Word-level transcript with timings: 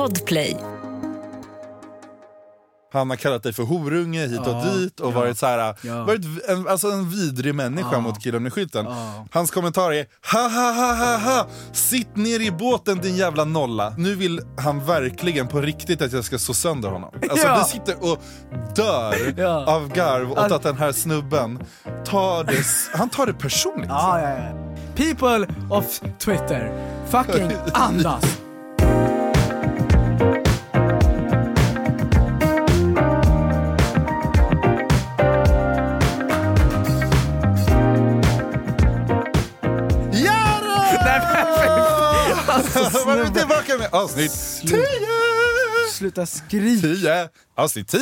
Podplay. 0.00 0.56
Han 2.92 3.10
har 3.10 3.16
kallat 3.16 3.42
dig 3.42 3.52
för 3.52 3.62
horunge 3.62 4.26
hit 4.26 4.38
och 4.40 4.46
Ja, 4.52 4.64
dit 4.64 5.00
och 5.00 5.12
ja, 5.12 5.14
varit 5.20 5.38
så 5.38 5.46
här, 5.46 5.74
ja. 5.82 6.04
varit 6.04 6.20
en, 6.48 6.68
alltså 6.68 6.88
en 6.90 7.10
vidrig 7.10 7.54
människa 7.54 7.88
Ja. 7.92 8.00
mot 8.00 8.22
killen 8.22 8.42
med 8.42 8.52
skylten. 8.52 8.84
Ja. 8.84 9.26
Hans 9.32 9.50
kommentar 9.50 9.92
är 9.92 10.06
ha 10.32 10.48
ha 10.48 10.72
ha 10.72 10.94
ha 10.94 11.16
ha 11.18 11.46
sitt 11.72 12.16
ner 12.16 12.40
i 12.40 12.50
båten 12.50 12.98
din 12.98 13.16
jävla 13.16 13.44
nolla. 13.44 13.94
Nu 13.98 14.14
vill 14.14 14.40
han 14.58 14.86
verkligen 14.86 15.48
på 15.48 15.60
riktigt 15.60 16.02
att 16.02 16.12
jag 16.12 16.24
ska 16.24 16.38
så 16.38 16.54
sönder 16.54 16.88
honom. 16.88 17.10
Alltså 17.30 17.46
Ja. 17.46 17.58
du 17.58 17.64
sitter 17.64 18.10
och 18.12 18.18
dör 18.76 19.34
Ja. 19.36 19.66
av 19.76 19.88
garv 19.88 20.32
åt 20.32 20.38
All- 20.38 20.52
att 20.52 20.62
den 20.62 20.78
här 20.78 20.92
snubben 20.92 21.58
tar 22.04 22.44
det, 22.44 22.64
han 22.98 23.08
tar 23.08 23.26
det 23.26 23.34
personligt. 23.34 23.88
Ja, 23.90 24.20
ja, 24.20 24.28
ja. 24.28 24.52
People 24.96 25.54
of 25.70 26.00
Twitter, 26.18 26.72
fucking 27.10 27.50
andas! 27.72 28.39
Snubbe. 42.90 43.38
tillbaka 43.38 43.78
med 43.78 43.88
avsnitt 43.92 44.32
10! 44.66 44.86
Sluta 45.92 46.26
skrik! 46.26 46.80
10! 46.82 47.28
Avsnitt 47.56 47.88
10! 47.88 47.98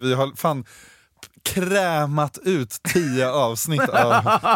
Vi 0.00 0.14
har 0.14 0.32
fan 0.36 0.64
krämat 1.42 2.38
ut 2.44 2.80
10 2.92 3.30
avsnitt 3.30 3.80
av 3.80 4.10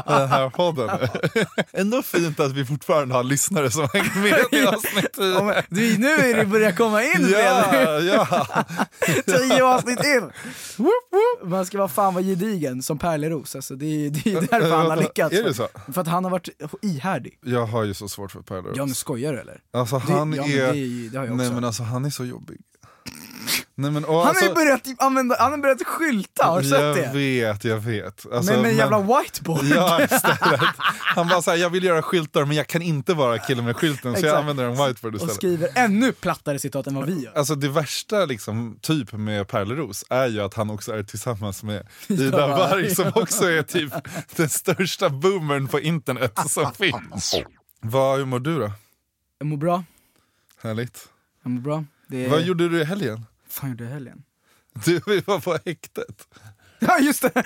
den 0.06 0.28
här 0.28 0.50
podden. 0.50 0.90
Ändå 1.72 2.02
fint 2.02 2.40
att 2.40 2.52
vi 2.52 2.64
fortfarande 2.64 3.14
har 3.14 3.22
lyssnare 3.24 3.70
som 3.70 3.88
hänger 3.92 4.22
med 4.22 4.60
i 4.60 4.66
avsnitt 4.66 5.12
10. 5.12 5.24
Ja, 5.34 5.42
men 5.44 5.54
Du, 5.68 5.98
nu 5.98 6.08
är 6.14 6.36
det 6.36 6.44
börjar 6.46 6.72
komma 6.72 7.02
in 7.02 7.28
Ja, 7.32 7.64
redan. 7.72 8.06
ja. 8.06 8.46
Tio 9.26 9.64
avsnitt 9.64 10.04
in! 10.04 10.30
Man 11.50 11.66
ska 11.66 11.78
vara 11.78 11.88
fan 11.88 12.14
vara 12.14 12.24
gedigen 12.24 12.82
som 12.82 12.98
Pärleros, 12.98 13.56
alltså 13.56 13.74
det 13.76 13.86
är 14.06 14.10
det 14.10 14.26
är 14.34 14.40
därför 14.40 14.70
han 14.76 14.86
har 14.90 14.96
lyckats. 15.02 15.34
Är 15.34 15.44
det 15.44 15.54
så? 15.54 15.68
För 15.92 16.00
att 16.00 16.06
han 16.08 16.24
har 16.24 16.30
varit 16.30 16.48
ihärdig. 16.82 17.38
Jag 17.44 17.66
har 17.66 17.84
ju 17.84 17.94
så 17.94 18.08
svårt 18.08 18.32
för 18.32 18.40
Pärleros. 18.42 18.76
Ja 18.76 18.86
men 18.86 18.94
skojar 18.94 19.32
du 19.32 19.40
eller? 19.40 19.60
Alltså 19.72 19.96
Det- 20.06 20.12
han 20.12 20.32
ja, 20.32 20.42
men 20.46 20.50
är... 20.58 20.72
det 20.72 21.08
det 21.18 21.34
nej 21.34 21.50
men 21.52 21.64
alltså 21.64 21.82
han 21.82 22.04
är 22.04 22.10
så 22.10 22.24
jobbig. 22.24 22.60
Nej, 23.76 23.90
men, 23.90 24.04
och 24.04 24.12
Han 24.14 24.22
har 24.22 24.28
alltså, 24.28 24.44
ju 24.44 24.54
börjat 24.54 24.88
använda, 24.98 25.36
han 25.38 25.50
har 25.50 25.58
börjat 25.58 25.82
skylta, 25.86 26.44
har 26.44 26.60
du 26.60 26.68
Jag 26.68 26.94
sett 26.96 27.12
det? 27.12 27.18
vet, 27.18 27.64
jag 27.64 27.76
vet. 27.78 28.26
Alltså, 28.32 28.32
med 28.32 28.44
med 28.44 28.56
en 28.56 28.62
men- 28.62 28.76
jävla 28.76 28.98
whiteboard. 29.00 29.64
Ja, 29.64 30.02
istället. 30.04 30.60
Han 31.00 31.28
bara 31.28 31.42
såhär, 31.42 31.58
jag 31.58 31.70
vill 31.70 31.84
göra 31.84 32.02
skyltar 32.02 32.44
men 32.44 32.56
jag 32.56 32.66
kan 32.66 32.82
inte 32.82 33.14
vara 33.14 33.38
killen 33.38 33.64
med 33.64 33.76
skylten 33.76 34.16
så 34.16 34.26
jag 34.26 34.36
använder 34.36 34.64
en 34.64 34.70
whiteboard 34.70 35.14
och 35.14 35.20
istället. 35.20 35.34
skriver 35.36 35.68
ännu 35.74 36.12
plattare 36.12 36.58
citat 36.58 36.86
än 36.86 36.94
vad 36.94 37.06
vi 37.06 37.22
gör. 37.24 37.32
Alltså 37.38 37.54
det 37.54 37.68
värsta 37.68 38.24
liksom, 38.24 38.78
typ 38.82 39.12
med 39.12 39.48
Pärleros 39.48 40.04
är 40.10 40.26
ju 40.26 40.40
att 40.40 40.54
han 40.54 40.70
också 40.70 40.92
är 40.92 41.02
tillsammans 41.02 41.62
med 41.62 41.86
Ida 42.08 42.40
Ja, 42.40 42.46
Warg 42.56 42.94
som 42.94 43.12
också 43.14 43.50
är 43.50 43.62
typ 43.62 43.92
den 44.36 44.48
största 44.48 45.08
boomern 45.10 45.68
på 45.68 45.80
internet 45.80 46.38
som 46.48 46.72
finns. 46.78 47.34
Vad, 47.80 48.18
hur 48.18 48.24
mår 48.26 48.38
du 48.40 48.58
då? 48.58 48.72
Jag 49.38 49.46
mår 49.46 49.56
bra, 49.56 49.84
Härligt. 50.62 51.08
jag 51.42 51.50
mår 51.50 51.60
bra. 51.60 51.84
Det. 52.08 52.28
Vad 52.28 52.42
gjorde 52.42 52.68
du 52.68 52.80
i 52.80 52.84
helgen? 52.84 53.26
Fan 53.54 53.70
gjorde 53.70 53.84
jag 53.84 53.90
i 53.90 53.94
helgen? 53.94 54.22
Du 54.84 55.00
vi 55.06 55.20
var 55.20 55.40
på 55.40 55.58
häktet. 55.64 56.28
Ja 56.86 56.98
just 56.98 57.22
det! 57.22 57.30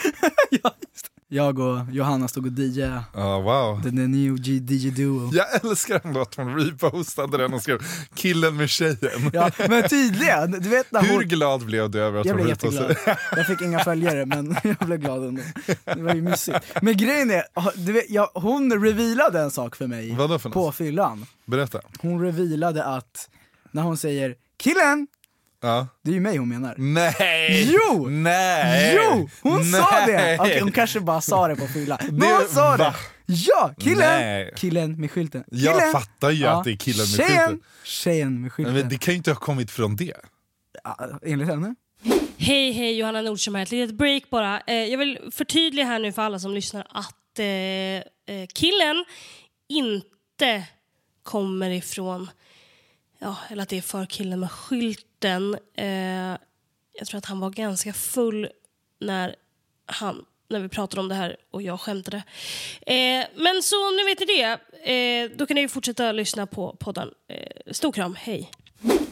ja, 0.50 0.74
just 0.92 1.04
det. 1.04 1.10
Jag 1.36 1.58
och 1.58 1.78
Johanna 1.92 2.28
stod 2.28 2.46
och 2.46 2.52
DJade, 2.52 3.02
Ja, 3.14 3.40
wow. 3.40 3.82
the 3.82 3.90
new 3.90 4.34
G- 4.40 4.74
DJ 4.74 4.90
Duo. 4.90 5.30
Jag 5.32 5.64
älskar 5.64 6.00
en 6.04 6.12
låt, 6.12 6.34
hon 6.34 6.58
repostade 6.58 7.36
den 7.38 7.54
och 7.54 7.62
skrev 7.62 7.78
killen 8.14 8.56
med 8.56 8.70
tjejen. 8.70 9.30
Ja, 9.32 9.50
men 9.68 9.88
tydligen, 9.88 10.50
du 10.60 10.68
vet 10.68 10.92
när 10.92 11.02
Hur 11.02 11.14
hon... 11.14 11.22
glad 11.28 11.64
blev 11.66 11.90
du 11.90 12.00
över 12.00 12.20
att 12.20 12.26
Jag 12.26 12.34
hon 12.34 12.42
blev 12.44 12.56
repostade? 12.56 12.96
Jag 13.36 13.46
fick 13.46 13.60
inga 13.60 13.78
följare 13.84 14.26
men 14.26 14.56
jag 14.62 14.76
blev 14.76 14.98
glad 14.98 15.24
ändå. 15.24 15.42
Det 15.84 16.02
var 16.02 16.14
ju 16.14 16.22
mysigt. 16.22 16.58
Men 16.82 16.96
grejen 16.96 17.30
är, 17.30 17.42
du 17.86 17.92
vet, 17.92 18.10
jag, 18.10 18.30
hon 18.34 18.82
revealade 18.84 19.40
en 19.40 19.50
sak 19.50 19.76
för 19.76 19.86
mig 19.86 20.16
för 20.16 20.50
på 20.50 20.72
fyllan. 20.72 21.26
Berätta. 21.46 21.80
Hon 21.98 22.22
revealade 22.22 22.84
att, 22.84 23.30
när 23.70 23.82
hon 23.82 23.96
säger 23.96 24.34
'killen' 24.62 25.06
Ja. 25.60 25.86
det 26.04 26.10
är 26.10 26.14
ju 26.14 26.20
mig 26.20 26.36
hon 26.36 26.48
menar. 26.48 26.74
Nej! 26.78 27.70
Jo! 27.72 28.06
Nej! 28.08 28.96
Jo! 28.96 29.28
Hon 29.42 29.64
sa 29.64 30.06
det! 30.06 30.12
Nej! 30.16 30.38
Okej, 30.40 30.60
hon 30.60 30.72
kanske 30.72 31.00
bara 31.00 31.20
sa 31.20 31.48
det 31.48 31.56
på 31.56 31.66
fyllan. 31.66 31.98
Men 32.02 32.18
Det- 32.18 32.26
hon 32.26 32.48
sa 32.48 32.76
det! 32.76 32.82
va? 32.82 32.94
Ja, 33.26 33.74
killen! 33.80 34.20
Nej. 34.20 34.52
Killen 34.56 35.00
med 35.00 35.10
skylten. 35.10 35.44
Jag 35.50 35.74
Killen. 35.78 35.92
fattar 35.92 36.30
ju 36.30 36.46
att 36.46 36.64
det 36.64 36.70
är 36.72 36.76
killen 36.76 37.06
med 37.06 37.16
tjejen, 37.26 37.48
skylten. 37.48 37.60
Tjejen 37.84 38.42
med 38.42 38.52
skylten. 38.52 38.74
Men 38.74 38.88
det 38.88 38.98
kan 38.98 39.14
ju 39.14 39.18
inte 39.18 39.30
ha 39.30 39.36
kommit 39.36 39.70
från 39.70 39.96
det. 39.96 40.14
Ja, 40.84 41.18
enligt 41.26 41.48
henne. 41.48 41.74
Hej, 42.38 42.72
hej, 42.72 42.98
Johanna 42.98 43.22
Nordström 43.22 43.54
här. 43.54 43.62
Ett 43.62 43.70
litet 43.70 43.96
break 43.96 44.30
bara. 44.30 44.60
Eh, 44.66 44.74
jag 44.74 44.98
vill 44.98 45.18
förtydliga 45.32 45.86
här 45.86 45.98
nu 45.98 46.12
för 46.12 46.22
alla 46.22 46.38
som 46.38 46.54
lyssnar 46.54 46.86
att 46.90 47.38
eh, 47.38 47.44
eh, 47.46 48.02
killen 48.54 49.04
inte 49.68 50.62
kommer 51.22 51.70
ifrån, 51.70 52.30
ja, 53.18 53.36
eller 53.50 53.62
att 53.62 53.68
det 53.68 53.76
är 53.78 53.82
för 53.82 54.06
killen 54.06 54.40
med 54.40 54.50
skylten. 54.50 55.04
Eh, 55.24 56.36
jag 56.92 57.06
tror 57.06 57.18
att 57.18 57.24
han 57.24 57.40
var 57.40 57.50
ganska 57.50 57.92
full 57.92 58.48
när, 59.00 59.36
han, 59.86 60.24
när 60.48 60.60
vi 60.60 60.68
pratade 60.68 61.00
om 61.00 61.08
det 61.08 61.14
här 61.14 61.36
och 61.50 61.62
jag 61.62 61.80
skämtade. 61.80 62.22
Eh, 62.86 63.26
men 63.34 63.62
så 63.62 63.90
nu 63.90 64.04
vet 64.04 64.20
ni 64.20 64.26
det. 64.26 64.58
Eh, 64.92 65.30
då 65.36 65.46
kan 65.46 65.54
ni 65.54 65.68
fortsätta 65.68 66.12
lyssna 66.12 66.46
på 66.46 66.76
podden. 66.80 67.10
Eh, 67.28 67.72
stor 67.72 67.92
kram, 67.92 68.14
hej. 68.14 68.50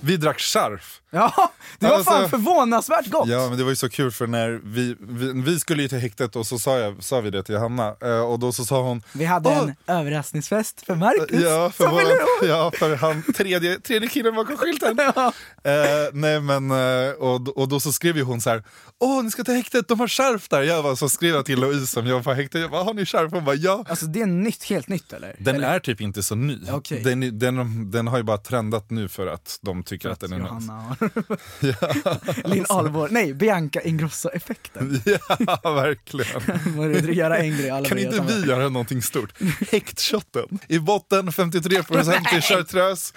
Vi 0.00 0.16
drack 0.16 0.40
charf. 0.40 1.00
Ja, 1.10 1.50
det 1.78 1.86
var 1.86 1.94
Alltså- 1.96 2.10
fan 2.10 2.30
förvånansvärt 2.30 3.06
gott! 3.06 3.28
Ja 3.28 3.48
men 3.48 3.58
det 3.58 3.64
var 3.64 3.70
ju 3.70 3.76
så 3.76 3.88
kul 3.88 4.10
för 4.12 4.26
när 4.26 4.60
vi, 4.64 4.96
vi, 5.00 5.32
vi 5.42 5.60
skulle 5.60 5.82
ju 5.82 5.88
till 5.88 5.98
häktet 5.98 6.36
och 6.36 6.46
så 6.46 6.58
sa, 6.58 6.78
jag, 6.78 7.02
sa 7.04 7.20
vi 7.20 7.30
det 7.30 7.42
till 7.42 7.56
Hanna 7.56 7.94
eh, 8.02 8.20
och 8.20 8.38
då 8.38 8.52
så 8.52 8.64
sa 8.64 8.82
hon 8.82 9.02
Vi 9.12 9.24
hade 9.24 9.50
en 9.50 9.74
överraskningsfest 9.86 10.86
för 10.86 10.94
Marcus 10.94 11.40
Ja, 11.42 11.70
för, 11.70 11.88
vår, 11.88 12.48
ja, 12.48 12.72
för 12.78 12.96
han 12.96 13.22
tredje, 13.36 13.78
tredje 13.80 14.08
killen 14.08 14.34
bakom 14.34 14.56
skylten. 14.56 14.98
Ja. 15.16 15.32
Eh, 15.64 15.72
nej 16.12 16.40
men, 16.40 16.70
eh, 16.70 17.10
och, 17.12 17.48
och 17.58 17.68
då 17.68 17.80
så 17.80 17.92
skrev 17.92 18.16
ju 18.16 18.22
hon 18.22 18.40
så 18.40 18.50
här: 18.50 18.64
Åh 19.00 19.22
ni 19.24 19.30
ska 19.30 19.44
till 19.44 19.54
häktet, 19.54 19.88
de 19.88 20.00
har 20.00 20.08
skärf 20.08 20.48
där. 20.48 20.62
Jag 20.62 20.82
var, 20.82 20.94
så 20.96 21.08
skrev 21.08 21.34
jag 21.34 21.44
till 21.44 21.60
Louise 21.60 21.86
som 21.86 22.06
jobbar 22.06 22.22
på 22.22 22.32
häktet, 22.32 22.60
jag 22.60 22.70
bara, 22.70 22.82
har 22.82 22.94
ni 22.94 23.06
skärf? 23.06 23.32
Hon 23.32 23.44
bara 23.44 23.54
ja. 23.54 23.84
Alltså 23.88 24.06
det 24.06 24.20
är 24.22 24.26
nytt, 24.26 24.64
helt 24.64 24.88
nytt 24.88 25.12
eller? 25.12 25.36
Den 25.38 25.54
eller? 25.56 25.68
är 25.74 25.78
typ 25.80 26.00
inte 26.00 26.22
så 26.22 26.34
ny. 26.34 26.58
Okej. 26.70 27.02
Den, 27.04 27.22
är- 27.22 27.30
den, 27.30 27.90
den 27.90 28.06
har 28.06 28.16
ju 28.16 28.22
bara 28.22 28.38
trendat 28.38 28.90
nu 28.90 29.08
för 29.08 29.26
att 29.26 29.55
de 29.62 29.82
tycker 29.82 30.08
att 30.08 30.20
den 30.20 30.32
är 30.32 30.38
nice. 30.38 30.48
Johanna 30.48 30.72
har... 30.72 32.48
Linn 32.48 32.66
Ahlborg, 32.68 33.12
nej 33.12 33.34
Bianca 33.34 33.80
Ingrosso-effekten. 33.80 35.00
Ja, 35.38 35.60
verkligen. 35.64 37.14
Göra 37.14 37.38
en 37.38 37.56
grej 37.58 37.70
alla 37.70 37.88
Kan 37.88 37.98
inte 37.98 38.20
vi 38.20 38.46
göra 38.46 38.68
någonting 38.68 39.02
stort? 39.02 39.34
Häktshotten. 39.70 40.58
I 40.68 40.78
botten 40.78 41.30
53% 41.30 42.38
i 42.38 42.40
chartreuse. 42.40 43.14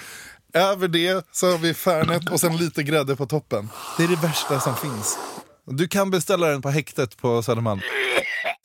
Över 0.53 0.87
det 0.87 1.25
så 1.31 1.51
har 1.51 1.57
vi 1.57 1.73
Fernet 1.73 2.29
och 2.29 2.39
sen 2.39 2.57
lite 2.57 2.83
grädde 2.83 3.15
på 3.15 3.25
toppen. 3.25 3.69
Det 3.97 4.03
är 4.03 4.07
det 4.07 4.21
värsta 4.21 4.59
som 4.59 4.75
finns. 4.75 5.17
Du 5.65 5.87
kan 5.87 6.11
beställa 6.11 6.47
den 6.47 6.61
på 6.61 6.69
häktet 6.69 7.17
på 7.17 7.43
Södermalm. 7.43 7.79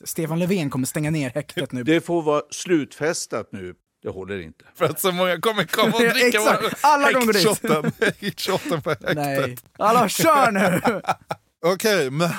Stefan 0.03 0.39
Löfven 0.39 0.69
kommer 0.69 0.85
stänga 0.87 1.11
ner 1.11 1.31
häktet 1.35 1.71
nu. 1.71 1.83
Det 1.83 2.01
får 2.01 2.21
vara 2.21 2.41
slutfestat 2.51 3.49
nu. 3.51 3.73
Det 4.05 4.11
håller 4.11 4.41
inte. 4.41 4.65
För 4.75 4.85
att 4.85 4.99
så 4.99 5.11
många 5.11 5.39
kommer 5.41 5.63
komma 5.63 5.93
och 5.97 6.01
dricka 6.13 6.39
Alla 6.81 7.13
kommer 7.13 7.33
dit. 7.33 8.21
Häktshotten 8.21 8.81
på 8.81 8.89
häktet. 8.89 9.15
Nej. 9.15 9.57
Alla 9.79 10.09
kör 10.09 10.51
nu! 10.51 10.81
Okej, 11.65 12.09
men 12.09 12.29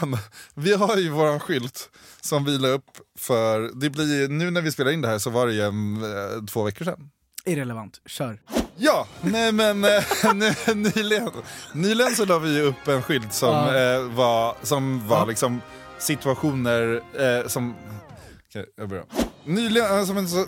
vi 0.55 0.73
har 0.75 0.97
ju 0.97 1.09
våran 1.09 1.41
skylt 1.41 1.91
som 2.21 2.45
vi 2.45 2.59
la 2.59 2.69
upp 2.69 2.91
för, 3.19 3.71
det 3.81 3.91
blir, 3.91 4.29
nu 4.29 4.51
när 4.51 4.61
vi 4.61 4.73
spelar 4.73 4.91
in 4.91 5.01
det 5.01 5.09
här 5.09 5.19
så 5.19 5.31
var 5.31 5.47
det 5.47 5.53
ju 5.53 5.63
eh, 5.63 6.45
två 6.53 6.63
veckor 6.63 6.85
sedan. 6.85 7.11
Irrelevant, 7.45 8.01
kör. 8.07 8.41
Ja, 8.77 9.09
nej 9.21 9.53
men 9.53 9.85
eh, 9.85 10.35
ny- 10.35 10.75
nyligen, 10.75 11.31
nyligen 11.73 12.15
så 12.17 12.25
la 12.25 12.39
vi 12.39 12.61
upp 12.63 12.89
en 12.89 13.03
skylt 13.03 13.33
som 13.35 13.49
Ja. 13.55 13.77
eh, 13.95 14.01
var, 14.03 14.57
som 14.63 15.09
var 15.09 15.27
liksom 15.27 15.61
situationer 15.99 17.01
eh, 17.19 17.47
som... 17.47 17.75
Okej, 18.49 18.67
jag 18.77 18.89
börjar. 18.89 19.05
Nyligen, 19.47 19.87
alltså, 19.87 20.15
men 20.15 20.29
så, 20.29 20.47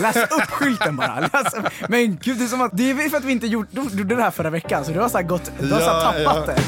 Läs 0.00 0.16
upp 0.16 0.42
skylten 0.50 0.96
bara. 0.96 1.20
Läs. 1.20 1.54
Men 1.88 2.18
gud, 2.22 2.38
det 2.38 2.44
är 2.44 2.48
som 2.48 2.60
att, 2.60 2.70
det 2.74 2.90
är 2.90 3.08
för 3.10 3.16
att 3.16 3.24
vi 3.24 3.32
inte 3.32 3.46
gjorde, 3.46 3.68
gjorde 3.72 4.14
det 4.14 4.22
här 4.22 4.30
förra 4.30 4.50
veckan, 4.50 4.84
så 4.84 4.92
du 4.92 5.00
har 5.00 5.08
så 5.08 5.22
gått, 5.22 5.50
du 5.60 5.72
har 5.72 5.80
så 5.80 5.86
Ja, 5.86 6.00
tappat 6.00 6.44
ja. 6.48 6.54
det. 6.54 6.62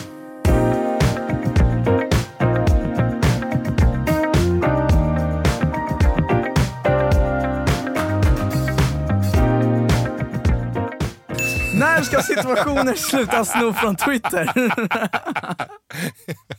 När 11.78 12.02
ska 12.02 12.22
situationer 12.22 12.94
sluta 12.94 13.44
sno 13.44 13.72
från 13.72 13.96
Twitter? 13.96 14.52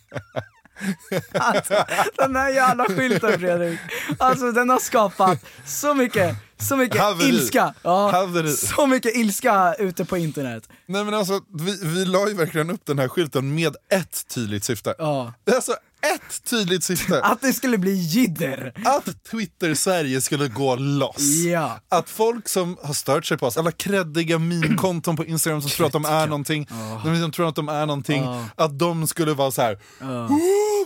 Alltså, 1.34 1.74
den 2.18 2.36
här 2.36 2.50
jävla 2.50 2.86
skylten 2.86 3.40
Fredrik, 3.40 3.80
alltså 4.18 4.52
den 4.52 4.70
har 4.70 4.80
skapat 4.80 5.46
så 5.66 5.94
mycket, 5.94 6.36
så 6.58 6.78
mycket 6.78 7.02
Haveri. 7.02 7.30
ilska. 7.30 7.74
Ja, 7.82 8.12
Haveri. 8.12 8.52
så 8.52 8.88
mycket 8.88 9.16
ilska 9.16 9.76
ute 9.80 10.06
på 10.06 10.18
internet. 10.18 10.70
Nej 10.86 11.04
men 11.04 11.14
alltså, 11.14 11.42
vi, 11.54 11.80
vi 11.84 12.06
la 12.06 12.28
ju 12.28 12.34
verkligen 12.34 12.70
upp 12.70 12.86
den 12.86 13.00
här 13.00 13.08
skylten 13.08 13.56
med 13.56 13.76
ett 13.90 14.28
tydligt 14.28 14.64
syfte. 14.64 14.96
Ja. 14.98 15.34
Alltså 15.56 15.76
ett 16.02 16.44
tydligt 16.50 16.84
syfte. 16.84 17.22
Att 17.24 17.42
det 17.42 17.54
skulle 17.54 17.78
bli 17.78 17.92
jidder. 17.94 18.74
Att 18.86 19.24
Twitter-Sverige 19.32 20.22
skulle 20.22 20.48
gå 20.48 20.76
loss. 20.76 21.22
Ja. 21.46 21.80
Att 21.90 22.10
folk 22.10 22.50
som 22.50 22.78
har 22.84 22.94
stört 22.94 23.26
sig 23.26 23.38
på 23.38 23.46
oss, 23.46 23.58
alla 23.58 23.72
kreddiga 23.72 24.40
meme-konton 24.40 25.16
på 25.16 25.26
Instagram 25.26 25.62
som 25.62 25.72
tror 25.72 25.86
att 25.88 25.92
de 25.94 26.06
är 26.06 26.28
någonting, 26.28 26.68
de 27.06 27.22
som 27.22 27.32
tror 27.32 27.48
att 27.50 27.56
de 27.56 27.70
är 27.70 27.86
någonting, 27.86 28.24
att 28.56 28.80
de 28.80 29.08
skulle 29.08 29.34
vara 29.34 29.52
så 29.52 29.62
här. 29.62 29.80
Åh, 30.02 30.08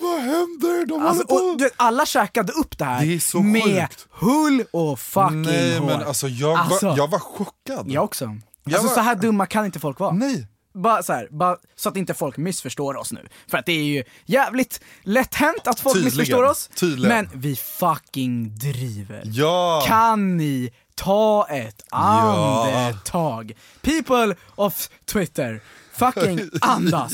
vad 0.02 0.22
händer? 0.22 0.86
De 0.86 1.02
Alltså, 1.06 1.24
och, 1.24 1.58
du 1.58 1.70
alla 1.76 2.06
käkade 2.06 2.52
upp 2.54 2.78
det 2.78 2.86
här 2.86 3.00
Det 3.34 3.40
med 3.44 3.64
sjukt. 3.64 4.08
hull 4.12 4.64
och 4.72 5.00
fucking 5.00 5.42
Nej 5.42 5.78
hår. 5.80 5.86
men 5.88 6.04
alltså 6.08 6.28
jag, 6.28 6.58
Alltså, 6.60 6.86
var, 6.90 6.98
jag 6.98 7.08
var 7.10 7.20
chockad. 7.20 7.86
Jag 7.92 8.04
också. 8.04 8.26
Jag 8.66 8.74
alltså 8.74 8.88
var- 8.88 8.96
så 8.96 9.02
här 9.02 9.16
dumma 9.16 9.46
kan 9.46 9.66
inte 9.66 9.80
folk 9.80 10.00
vara. 10.00 10.12
Nej. 10.12 10.48
Bara 10.74 11.04
så, 11.04 11.14
här, 11.14 11.28
bara 11.32 11.58
så 11.76 11.90
att 11.90 11.98
inte 11.98 12.14
folk 12.14 12.38
missförstår 12.38 12.98
oss 12.98 13.12
nu. 13.12 13.28
För 13.48 13.58
att 13.58 13.66
det 13.66 13.72
är 13.72 13.84
ju 13.84 14.04
jävligt 14.26 14.80
lätt 15.04 15.36
hänt 15.36 15.68
att 15.68 15.80
folk 15.80 15.94
Tydligen. 15.96 16.18
missförstår 16.18 16.44
oss. 16.44 16.70
Tydligen. 16.76 17.10
Men 17.18 17.42
vi 17.42 17.56
fucking 17.56 18.56
driver. 18.58 19.22
Ja. 19.26 19.84
Kan 19.88 20.38
ni 20.38 20.72
ta 20.96 21.48
ett 21.50 21.82
andetag? 21.92 23.54
People 23.82 24.36
of 24.56 24.90
Twitter, 25.06 25.62
fucking 25.94 26.50
andas. 26.62 27.14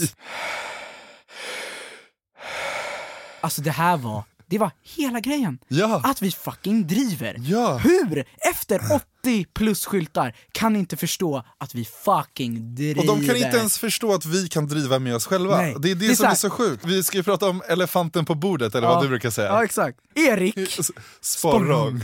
Alltså 3.41 3.61
det 3.61 3.71
här 3.71 3.97
var, 3.97 4.23
det 4.49 4.57
var 4.57 4.71
hela 4.97 5.19
grejen. 5.19 5.59
Ja. 5.67 6.01
Att 6.03 6.21
vi 6.21 6.31
fucking 6.31 6.87
driver. 6.87 7.35
Ja. 7.39 7.77
Hur, 7.77 8.25
efter 8.51 8.81
80 9.21 9.45
plus 9.53 9.85
skyltar, 9.85 10.35
kan 10.51 10.75
inte 10.75 10.97
förstå 10.97 11.43
att 11.57 11.75
vi 11.75 11.85
fucking 11.85 12.75
driver? 12.75 12.99
Och 13.01 13.07
de 13.07 13.27
kan 13.27 13.35
inte 13.35 13.57
ens 13.57 13.77
förstå 13.77 14.13
att 14.13 14.25
vi 14.25 14.47
kan 14.47 14.67
driva 14.67 14.99
med 14.99 15.15
oss 15.15 15.25
själva. 15.25 15.57
Nej. 15.57 15.75
Det 15.79 15.91
är 15.91 15.95
det, 15.95 16.07
Det 16.07 16.11
är 16.11 16.15
som 16.15 16.25
är 16.25 16.35
så 16.35 16.49
sjukt. 16.49 16.85
Vi 16.85 17.03
ska 17.03 17.17
ju 17.17 17.23
prata 17.23 17.49
om 17.49 17.61
elefanten 17.67 18.25
på 18.25 18.35
bordet, 18.35 18.75
eller 18.75 18.87
Ja. 18.87 18.93
vad 18.93 19.03
du 19.03 19.07
brukar 19.09 19.29
säga. 19.29 19.47
Ja 19.47 19.63
exakt. 19.63 19.97
Erik, 20.15 20.79
Sporrong. 21.21 22.03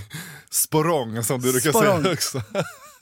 Sporrong 0.50 1.24
som 1.24 1.42
du 1.42 1.52
brukar 1.52 1.70
Sporrong. 1.70 2.02
säga 2.04 2.14
också. 2.14 2.42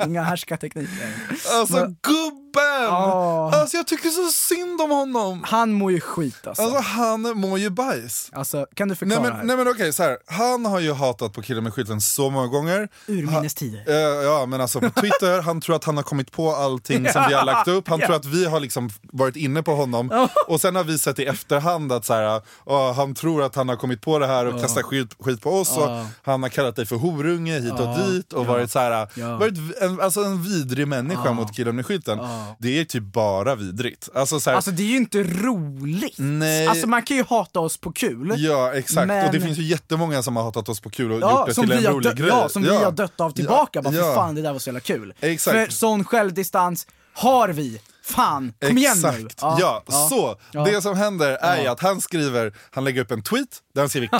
inga 0.05 0.23
härskartekniker. 0.23 1.15
Alltså 1.53 1.73
Men- 1.75 1.97
gubben! 2.01 2.62
Ja. 2.83 3.51
Alltså 3.53 3.77
jag 3.77 3.87
tycker 3.87 4.09
så 4.09 4.27
synd 4.31 4.81
om 4.81 4.89
honom. 4.91 5.43
Han 5.47 5.73
mår 5.73 5.91
ju 5.91 5.99
skit 5.99 6.47
alltså. 6.47 6.63
Alltså 6.63 6.79
han 6.81 7.21
mår 7.21 7.59
ju 7.59 7.69
bajs. 7.69 8.29
Alltså, 8.33 8.65
kan 8.73 8.87
du 8.87 8.91
Nej 8.91 8.97
förklara 8.97 9.21
men, 9.21 9.31
här? 9.31 9.43
nej 9.43 9.57
men 9.57 9.67
okej, 9.67 9.93
så 9.93 10.03
här. 10.03 10.17
han 10.27 10.65
har 10.65 10.79
ju 10.79 10.93
hatat 10.93 11.33
på 11.33 11.41
killen 11.41 11.63
med 11.63 11.73
skylten 11.73 12.01
så 12.01 12.29
många 12.29 12.47
gånger. 12.47 12.89
Urminnes 13.07 13.53
tider. 13.53 13.83
Eh, 13.87 14.23
ja 14.23 14.45
men 14.45 14.61
alltså 14.61 14.79
på 14.79 14.89
Twitter, 14.89 15.41
han 15.41 15.61
tror 15.61 15.75
att 15.75 15.83
han 15.83 15.95
har 15.97 16.03
kommit 16.03 16.31
på 16.31 16.55
allting 16.55 17.09
som 17.11 17.25
vi 17.27 17.33
har 17.33 17.45
lagt 17.45 17.67
upp, 17.67 17.87
han 17.87 17.99
Ja. 17.99 18.05
tror 18.05 18.15
att 18.15 18.25
vi 18.25 18.45
har 18.45 18.59
liksom 18.59 18.89
varit 19.11 19.35
inne 19.35 19.63
på 19.63 19.75
honom 19.75 20.27
och 20.47 20.61
sen 20.61 20.75
har 20.75 20.83
vi 20.83 20.97
sett 20.97 21.19
i 21.19 21.25
efterhand 21.25 21.91
att 21.91 22.05
så 22.05 22.13
här, 22.13 22.41
ah, 22.65 22.91
han 22.93 23.15
tror 23.15 23.43
att 23.43 23.55
han 23.55 23.69
har 23.69 23.75
kommit 23.75 24.01
på 24.01 24.19
det 24.19 24.27
här 24.27 24.45
och 24.45 24.61
kastat 24.61 24.83
skit, 24.83 25.15
skit 25.19 25.41
på 25.41 25.49
oss 25.51 25.77
och 25.77 25.89
han 26.23 26.43
har 26.43 26.49
kallat 26.49 26.75
dig 26.75 26.85
för 26.85 26.95
horunge 26.95 27.59
hit 27.59 27.73
och 27.79 27.97
dit 27.99 28.33
och 28.33 28.45
varit 28.45 28.71
så 28.71 28.79
här, 28.79 29.07
Ja. 29.15 29.37
varit 29.37 29.53
en, 29.81 30.01
alltså 30.01 30.23
en 30.23 30.43
vidrig 30.43 30.87
människa 30.87 31.31
mot 31.31 31.55
killen 31.55 31.75
med 31.75 31.85
skylten. 31.85 32.19
Det 32.59 32.72
är 32.79 32.85
typ 32.85 33.03
bara 33.03 33.55
vidrigt. 33.55 34.09
Alltså, 34.13 34.39
så 34.39 34.49
här, 34.49 34.55
Alltså 34.55 34.71
det 34.71 34.83
är 34.83 34.87
ju 34.87 34.97
inte 34.97 35.23
roligt. 35.23 36.15
Nej. 36.17 36.67
Alltså 36.67 36.87
man 36.87 37.01
kan 37.03 37.17
ju 37.17 37.23
hata 37.23 37.59
oss 37.59 37.77
på 37.77 37.91
kul. 37.91 38.33
Ja 38.37 38.73
exakt, 38.73 39.07
Men- 39.07 39.25
och 39.25 39.31
det 39.33 39.41
finns 39.41 39.57
ju 39.57 39.63
jättemånga 39.63 40.23
som 40.23 40.35
har 40.35 40.43
hatat 40.43 40.69
oss 40.69 40.79
på 40.79 40.89
kul 40.89 41.11
och 41.11 41.19
gjort 41.19 41.29
Ja, 41.31 41.45
det 41.47 41.53
som, 41.53 41.67
till 41.67 41.85
en 41.85 41.93
rolig 41.93 42.09
dö- 42.11 42.13
grej. 42.15 42.27
ja, 42.29 42.49
som 42.49 42.61
vi 42.61 42.69
har 42.83 42.91
dött 42.91 43.19
av 43.21 43.31
tillbaka. 43.31 43.81
Bara, 43.81 43.93
ja. 43.93 44.09
Fy 44.11 44.15
fan 44.15 44.35
det 44.35 44.41
där 44.41 44.51
var 44.51 44.59
så 44.59 44.67
jävla 44.69 44.79
kul. 44.79 45.13
Exakt. 45.19 45.57
För 45.57 45.67
sån 45.71 46.03
självdistans 46.05 46.87
har 47.13 47.49
vi. 47.49 47.81
Fan, 48.05 48.53
kom 48.67 48.77
igen 48.77 48.97
nu. 49.01 49.07
Exakt, 49.07 49.35
ja, 49.41 49.83
så 50.09 50.35
Ja. 50.51 50.63
det 50.65 50.81
som 50.81 50.97
händer 50.97 51.29
är 51.31 51.61
ju 51.61 51.67
att 51.67 51.79
han 51.79 52.01
skriver, 52.01 52.53
han 52.71 52.83
lägger 52.83 53.01
upp 53.01 53.11
en 53.11 53.23
tweet 53.23 53.47
där 53.75 53.81
han 53.81 53.89
skriver 53.89 54.07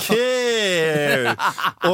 care 0.94 1.36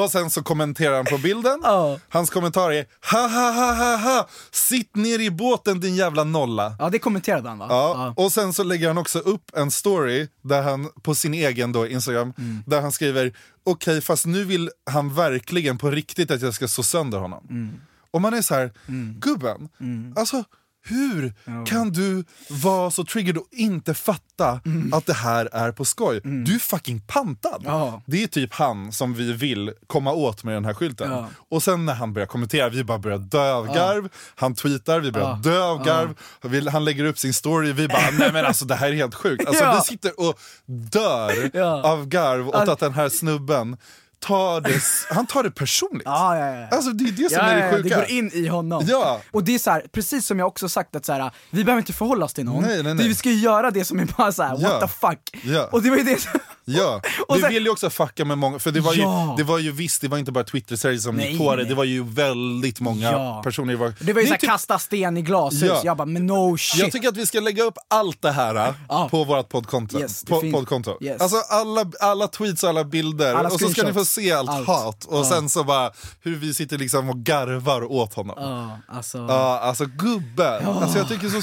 och 0.02 0.11
sen 0.11 0.31
så 0.31 0.43
kommenterar 0.43 0.97
han 0.97 1.05
på 1.05 1.19
bilden. 1.19 1.61
Ja. 1.62 1.99
Hans 2.08 2.31
kommentar 2.31 2.73
är 2.73 2.87
ha 3.12 3.29
ha 3.29 3.50
ha 3.52 3.75
ha 3.75 3.97
ha, 3.97 4.29
sitt 4.50 4.97
ner 4.97 5.19
i 5.19 5.31
båten 5.31 5.81
din 5.81 5.97
jävla 5.97 6.25
nolla. 6.25 6.76
Ja 6.79 6.91
det 6.91 6.99
kommenterade 6.99 7.49
han 7.49 7.58
va? 7.58 7.67
Ja. 7.69 8.14
Och 8.17 8.32
sen 8.32 8.52
så 8.52 8.62
lägger 8.64 8.88
han 8.88 8.99
också 8.99 9.19
upp 9.19 9.50
en 9.56 9.70
story 9.70 10.29
där 10.43 10.62
han, 10.62 10.88
på 11.02 11.14
sin 11.14 11.35
egen 11.35 11.73
då, 11.73 11.87
Instagram, 11.87 12.32
Mm. 12.38 12.62
där 12.67 12.81
han 12.81 12.93
skriver 12.93 13.32
okej 13.64 14.00
fast 14.00 14.26
nu 14.26 14.44
vill 14.44 14.70
han 14.91 15.14
verkligen 15.14 15.79
på 15.79 15.91
riktigt 15.91 16.31
att 16.31 16.43
jag 16.43 16.55
ska 16.55 16.69
slå 16.69 16.85
sönder 16.85 17.19
honom. 17.19 17.47
Mm. 17.50 17.81
Och 18.11 18.20
man 18.20 18.35
är 18.35 18.43
så 18.43 18.55
här, 18.55 18.73
gubben, 19.19 19.69
alltså 20.17 20.44
hur 20.88 21.34
kan 21.66 21.90
du 21.92 22.24
vara 22.50 22.90
så 22.90 23.04
triggered 23.04 23.36
och 23.36 23.46
inte 23.50 23.94
fatta 23.94 24.60
att 24.92 25.06
det 25.06 25.12
här 25.14 25.48
är 25.52 25.72
på 25.72 25.84
skoj? 25.84 26.20
Du 26.24 26.54
är 26.54 26.58
fucking 26.58 27.00
pantad! 27.00 27.60
Mm. 27.60 27.72
Ja. 27.72 28.02
Det 28.06 28.22
är 28.22 28.26
typ 28.26 28.54
han 28.54 28.92
som 28.92 29.14
vi 29.14 29.32
vill 29.32 29.72
komma 29.86 30.12
åt 30.12 30.44
med 30.44 30.54
den 30.54 30.64
här 30.64 30.74
skylten. 30.74 31.10
Ja. 31.10 31.28
Och 31.50 31.62
sen 31.62 31.86
när 31.86 31.94
han 31.94 32.12
börjar 32.12 32.26
kommentera, 32.26 32.68
vi 32.68 32.84
bara 32.84 32.98
börjar 32.98 33.18
dö 33.18 33.52
av 33.52 33.66
garv. 33.66 34.08
Han 34.34 34.54
tweetar, 34.54 35.00
vi 35.00 35.12
börjar 35.12 35.36
dö 35.36 35.62
av 35.62 35.84
garv. 35.84 36.14
Vi- 36.42 36.68
Han 36.70 36.84
lägger 36.84 37.04
upp 37.04 37.18
sin 37.18 37.34
story, 37.34 37.72
vi 37.72 37.88
bara 37.88 38.10
nej 38.18 38.32
men 38.32 38.46
alltså 38.46 38.64
det 38.64 38.74
här 38.74 38.88
är 38.88 38.92
helt 38.94 39.14
sjukt. 39.14 39.46
Alltså 39.46 39.64
Ja. 39.64 39.74
vi 39.74 39.80
sitter 39.92 40.20
och 40.20 40.38
dör 40.66 41.50
Ja. 41.54 41.82
av 41.82 42.06
garv 42.06 42.48
åt 42.48 42.54
att 42.54 42.78
den 42.78 42.94
här 42.94 43.08
snubben 43.08 43.76
tar 44.20 44.61
det, 44.61 44.81
han 45.11 45.26
tar 45.26 45.43
det 45.43 45.50
personligt. 45.50 46.02
Ja, 46.05 46.38
ja, 46.38 46.46
ja. 46.61 46.69
Alltså 46.70 46.90
det 46.90 47.05
är 47.05 47.12
det 47.12 47.31
som 47.31 47.40
är 47.40 47.56
det 47.56 47.76
sjuka. 47.76 47.88
det 47.88 47.94
går 47.94 48.11
in 48.11 48.31
i 48.34 48.46
honom. 48.49 48.84
Ja. 48.88 49.20
Och 49.32 49.44
det 49.44 49.55
är 49.55 49.58
så 49.58 49.70
här, 49.70 49.84
precis 49.93 50.26
som 50.26 50.38
jag 50.38 50.49
också 50.49 50.69
sagt 50.69 50.96
att 50.96 51.05
så 51.06 51.12
här, 51.12 51.31
vi 51.50 51.64
behöver 51.64 51.81
inte 51.81 51.93
förhålla 51.93 52.25
oss 52.25 52.34
till 52.34 52.44
någon. 52.44 52.62
Nej, 52.62 52.75
nej, 52.82 52.94
nej. 52.94 52.94
Det, 52.94 53.08
vi 53.08 53.14
ska 53.14 53.28
ju 53.31 53.37
göra 53.40 53.70
det 53.70 53.84
som 53.84 54.00
är 54.00 54.08
bara 54.17 54.32
så 54.32 54.43
här, 54.43 54.56
what 54.56 54.81
the 54.81 54.88
fuck. 54.88 55.43
Ja. 55.44 55.69
Och 55.72 55.82
det 55.82 55.90
var 55.90 55.96
ju 55.96 56.02
det 56.02 56.20
som... 56.20 56.40
Ja, 56.64 57.00
Och 57.28 57.37
vi 57.37 57.40
sen- 57.40 57.50
vill 57.50 57.64
ju 57.64 57.70
också 57.70 57.90
fucka 57.90 58.25
med 58.25 58.38
många, 58.38 58.58
för 58.58 58.70
det 58.70 58.81
var, 58.81 58.94
ju, 58.94 59.02
det 59.37 59.43
var 59.44 59.58
ju 59.58 59.72
visst, 59.72 60.00
det 60.02 60.08
var 60.08 60.19
inte 60.19 60.32
bara 60.32 60.44
Twitter-serier 60.44 60.99
som 60.99 61.20
gick 61.20 61.38
på 61.38 61.56
det, 61.56 61.64
det 61.64 61.75
var 61.75 61.84
ju 61.84 62.05
väldigt 62.05 62.81
många 62.81 63.40
personer. 63.44 63.75
Var, 63.76 63.93
Det 64.00 64.12
var 64.12 64.20
ju 64.20 64.25
är 64.25 64.26
såhär, 64.28 64.38
typ- 64.38 64.50
kasta 64.50 64.78
sten 64.78 65.16
i 65.16 65.23
glashus. 65.23 65.62
Ja. 65.62 65.81
Jag 65.84 65.96
bara, 65.96 66.05
men 66.06 66.26
no 66.26 66.56
shit. 66.58 66.81
Jag 66.82 66.93
tycker 66.93 67.08
att 67.08 67.16
vi 67.16 67.26
ska 67.26 67.40
lägga 67.40 67.62
upp 67.62 67.78
allt 67.88 68.23
det 68.23 68.31
här 68.31 68.75
Ja. 68.88 69.08
på 69.11 69.25
vårt 69.25 69.49
poddkonto. 69.49 70.00
Yes, 70.00 70.23
det 70.23 70.40
fin- 70.40 70.52
poddkonto. 70.52 70.99
yes. 71.00 71.20
Alltså 71.23 71.37
alla, 71.49 71.84
alla 72.00 72.28
tweets 72.28 72.62
och 72.62 72.69
alla 72.69 72.84
bilder, 72.84 73.34
Alla 73.34 73.49
och 73.49 73.61
så 73.61 73.69
ska 73.69 73.82
ni 73.82 73.93
få. 73.93 74.05
Se 74.10 74.32
allt, 74.32 74.50
Allt. 74.50 74.66
hat. 74.66 75.04
Och 75.04 75.26
sen 75.26 75.48
så 75.48 75.64
bara 75.64 75.90
hur 76.20 76.36
vi 76.36 76.54
sitter 76.54 76.78
liksom 76.78 77.08
och 77.10 77.16
garvar 77.18 77.92
åt 77.92 78.14
honom. 78.14 78.36
Ja, 78.40 78.78
Ja, 78.88 78.96
alltså. 78.96 79.26
alltså 79.26 79.84
gubben. 79.86 80.66
Alltså, 80.66 80.98
jag 80.98 81.08
tycker 81.08 81.28
så, 81.28 81.36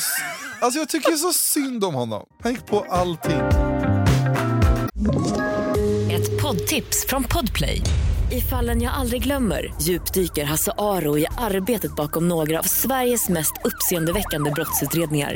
alltså 0.62 0.80
jag 0.80 0.90
tycker 0.90 1.12
så 1.12 1.34
synd 1.34 1.84
om 1.84 1.94
honom. 1.94 2.26
Han 2.44 2.52
gick 2.52 2.66
på 2.66 2.86
allting. 2.90 3.42
Ett 6.12 6.42
poddtips 6.42 7.06
från 7.10 7.24
Podplay. 7.24 7.82
I 8.32 8.42
fallen 8.42 8.82
jag 8.82 8.94
aldrig 8.94 9.24
glömmer 9.24 9.74
djupdyker 9.82 10.46
Hasse 10.46 10.72
Aro 10.78 11.18
i 11.18 11.28
arbetet 11.38 11.96
bakom 11.96 12.28
några 12.28 12.60
av 12.60 12.64
Sveriges 12.64 13.30
mest 13.30 13.54
uppseendeväckande 13.64 14.52
brottsutredningar. 14.52 15.36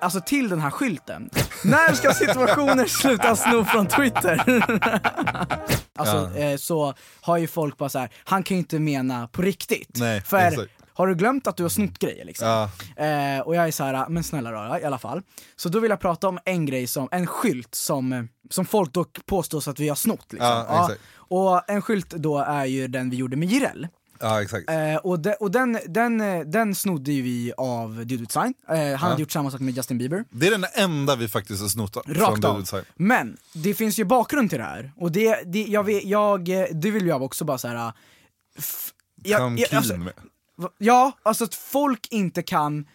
Alltså 0.00 0.20
till 0.20 0.48
den 0.48 0.60
här 0.60 0.70
skylten. 0.70 1.30
När 1.64 1.92
ska 1.92 2.12
situationer 2.12 2.86
sluta 2.86 3.36
sno 3.36 3.64
från 3.64 3.86
Twitter? 3.86 4.62
alltså 5.96 6.38
eh, 6.38 6.56
så 6.56 6.94
har 7.20 7.36
ju 7.36 7.46
folk 7.46 7.76
bara 7.76 7.88
så 7.88 7.98
här, 7.98 8.08
han 8.24 8.42
kan 8.42 8.54
ju 8.54 8.58
inte 8.58 8.78
mena 8.78 9.28
på 9.28 9.42
riktigt. 9.42 9.90
Nej, 9.94 10.20
För 10.20 10.36
exakt. 10.36 10.72
har 10.92 11.06
du 11.06 11.14
glömt 11.14 11.46
att 11.46 11.56
du 11.56 11.62
har 11.62 11.70
snott 11.70 11.98
grejer 11.98 12.24
liksom? 12.24 12.48
Ja. 12.48 12.70
Eh, 13.04 13.40
och 13.40 13.56
jag 13.56 13.66
är 13.68 13.70
så 13.70 13.84
här, 13.84 14.08
men 14.08 14.24
snälla 14.24 14.52
rara 14.52 14.80
i 14.80 14.84
alla 14.84 14.98
fall. 14.98 15.22
Så 15.56 15.68
då 15.68 15.80
vill 15.80 15.90
jag 15.90 16.00
prata 16.00 16.28
om 16.28 16.38
en 16.44 16.66
grej 16.66 16.86
som, 16.86 17.08
en 17.10 17.26
skylt 17.26 17.74
som, 17.74 18.12
eh, 18.12 18.22
som 18.50 18.64
folk 18.64 18.92
dock 18.92 19.26
påstås 19.26 19.68
att 19.68 19.80
vi 19.80 19.88
har 19.88 19.96
snott 19.96 20.32
liksom. 20.32 20.64
Ja. 20.68 20.90
Och 21.30 21.70
en 21.70 21.82
skylt 21.82 22.10
då 22.10 22.38
är 22.38 22.64
ju 22.64 22.88
den 22.88 23.10
vi 23.10 23.16
gjorde 23.16 23.36
med 23.36 23.48
Jireel. 23.48 23.88
Ja, 24.20 24.42
exakt. 24.42 24.70
Eh, 24.70 24.96
och 24.96 25.20
de, 25.20 25.32
och 25.40 25.50
den, 25.50 25.78
den, 25.86 26.20
eh, 26.20 26.40
den 26.40 26.74
snodde 26.74 27.12
ju 27.12 27.22
vi 27.22 27.52
av 27.56 27.96
Dude 27.96 28.16
With 28.16 28.32
Sign. 28.40 28.54
Eh, 28.68 28.76
han 28.76 28.96
hade 29.10 29.20
gjort 29.20 29.30
samma 29.32 29.50
sak 29.50 29.60
med 29.60 29.76
Justin 29.76 29.98
Bieber. 29.98 30.24
Det 30.30 30.46
är 30.46 30.50
den 30.50 30.64
enda 30.74 31.16
vi 31.16 31.28
faktiskt 31.28 31.60
har 31.62 31.68
snott 31.68 31.96
Rakt 31.96 32.44
av. 32.44 32.56
Men 32.96 33.36
det 33.52 33.74
finns 33.74 33.98
ju 33.98 34.04
bakgrund 34.04 34.50
till 34.50 34.58
det 34.58 34.64
här. 34.64 34.92
Och 34.96 35.12
det, 35.12 35.42
det, 35.52 35.62
jag, 35.62 35.84
vet, 35.84 36.04
jag, 36.04 36.48
eh, 36.48 36.66
det 36.72 36.90
vill 36.90 37.06
jag 37.06 37.22
också 37.22 37.44
bara 37.44 37.58
såhär... 37.58 37.92
F- 38.58 38.90
jag- 39.22 39.40
jag- 39.58 39.74
alltså, 39.74 39.94
Ja, 40.78 41.12
alltså 41.22 41.44
att 41.44 41.54
folk 41.54 42.06
inte 42.10 42.42
kan 42.42 42.86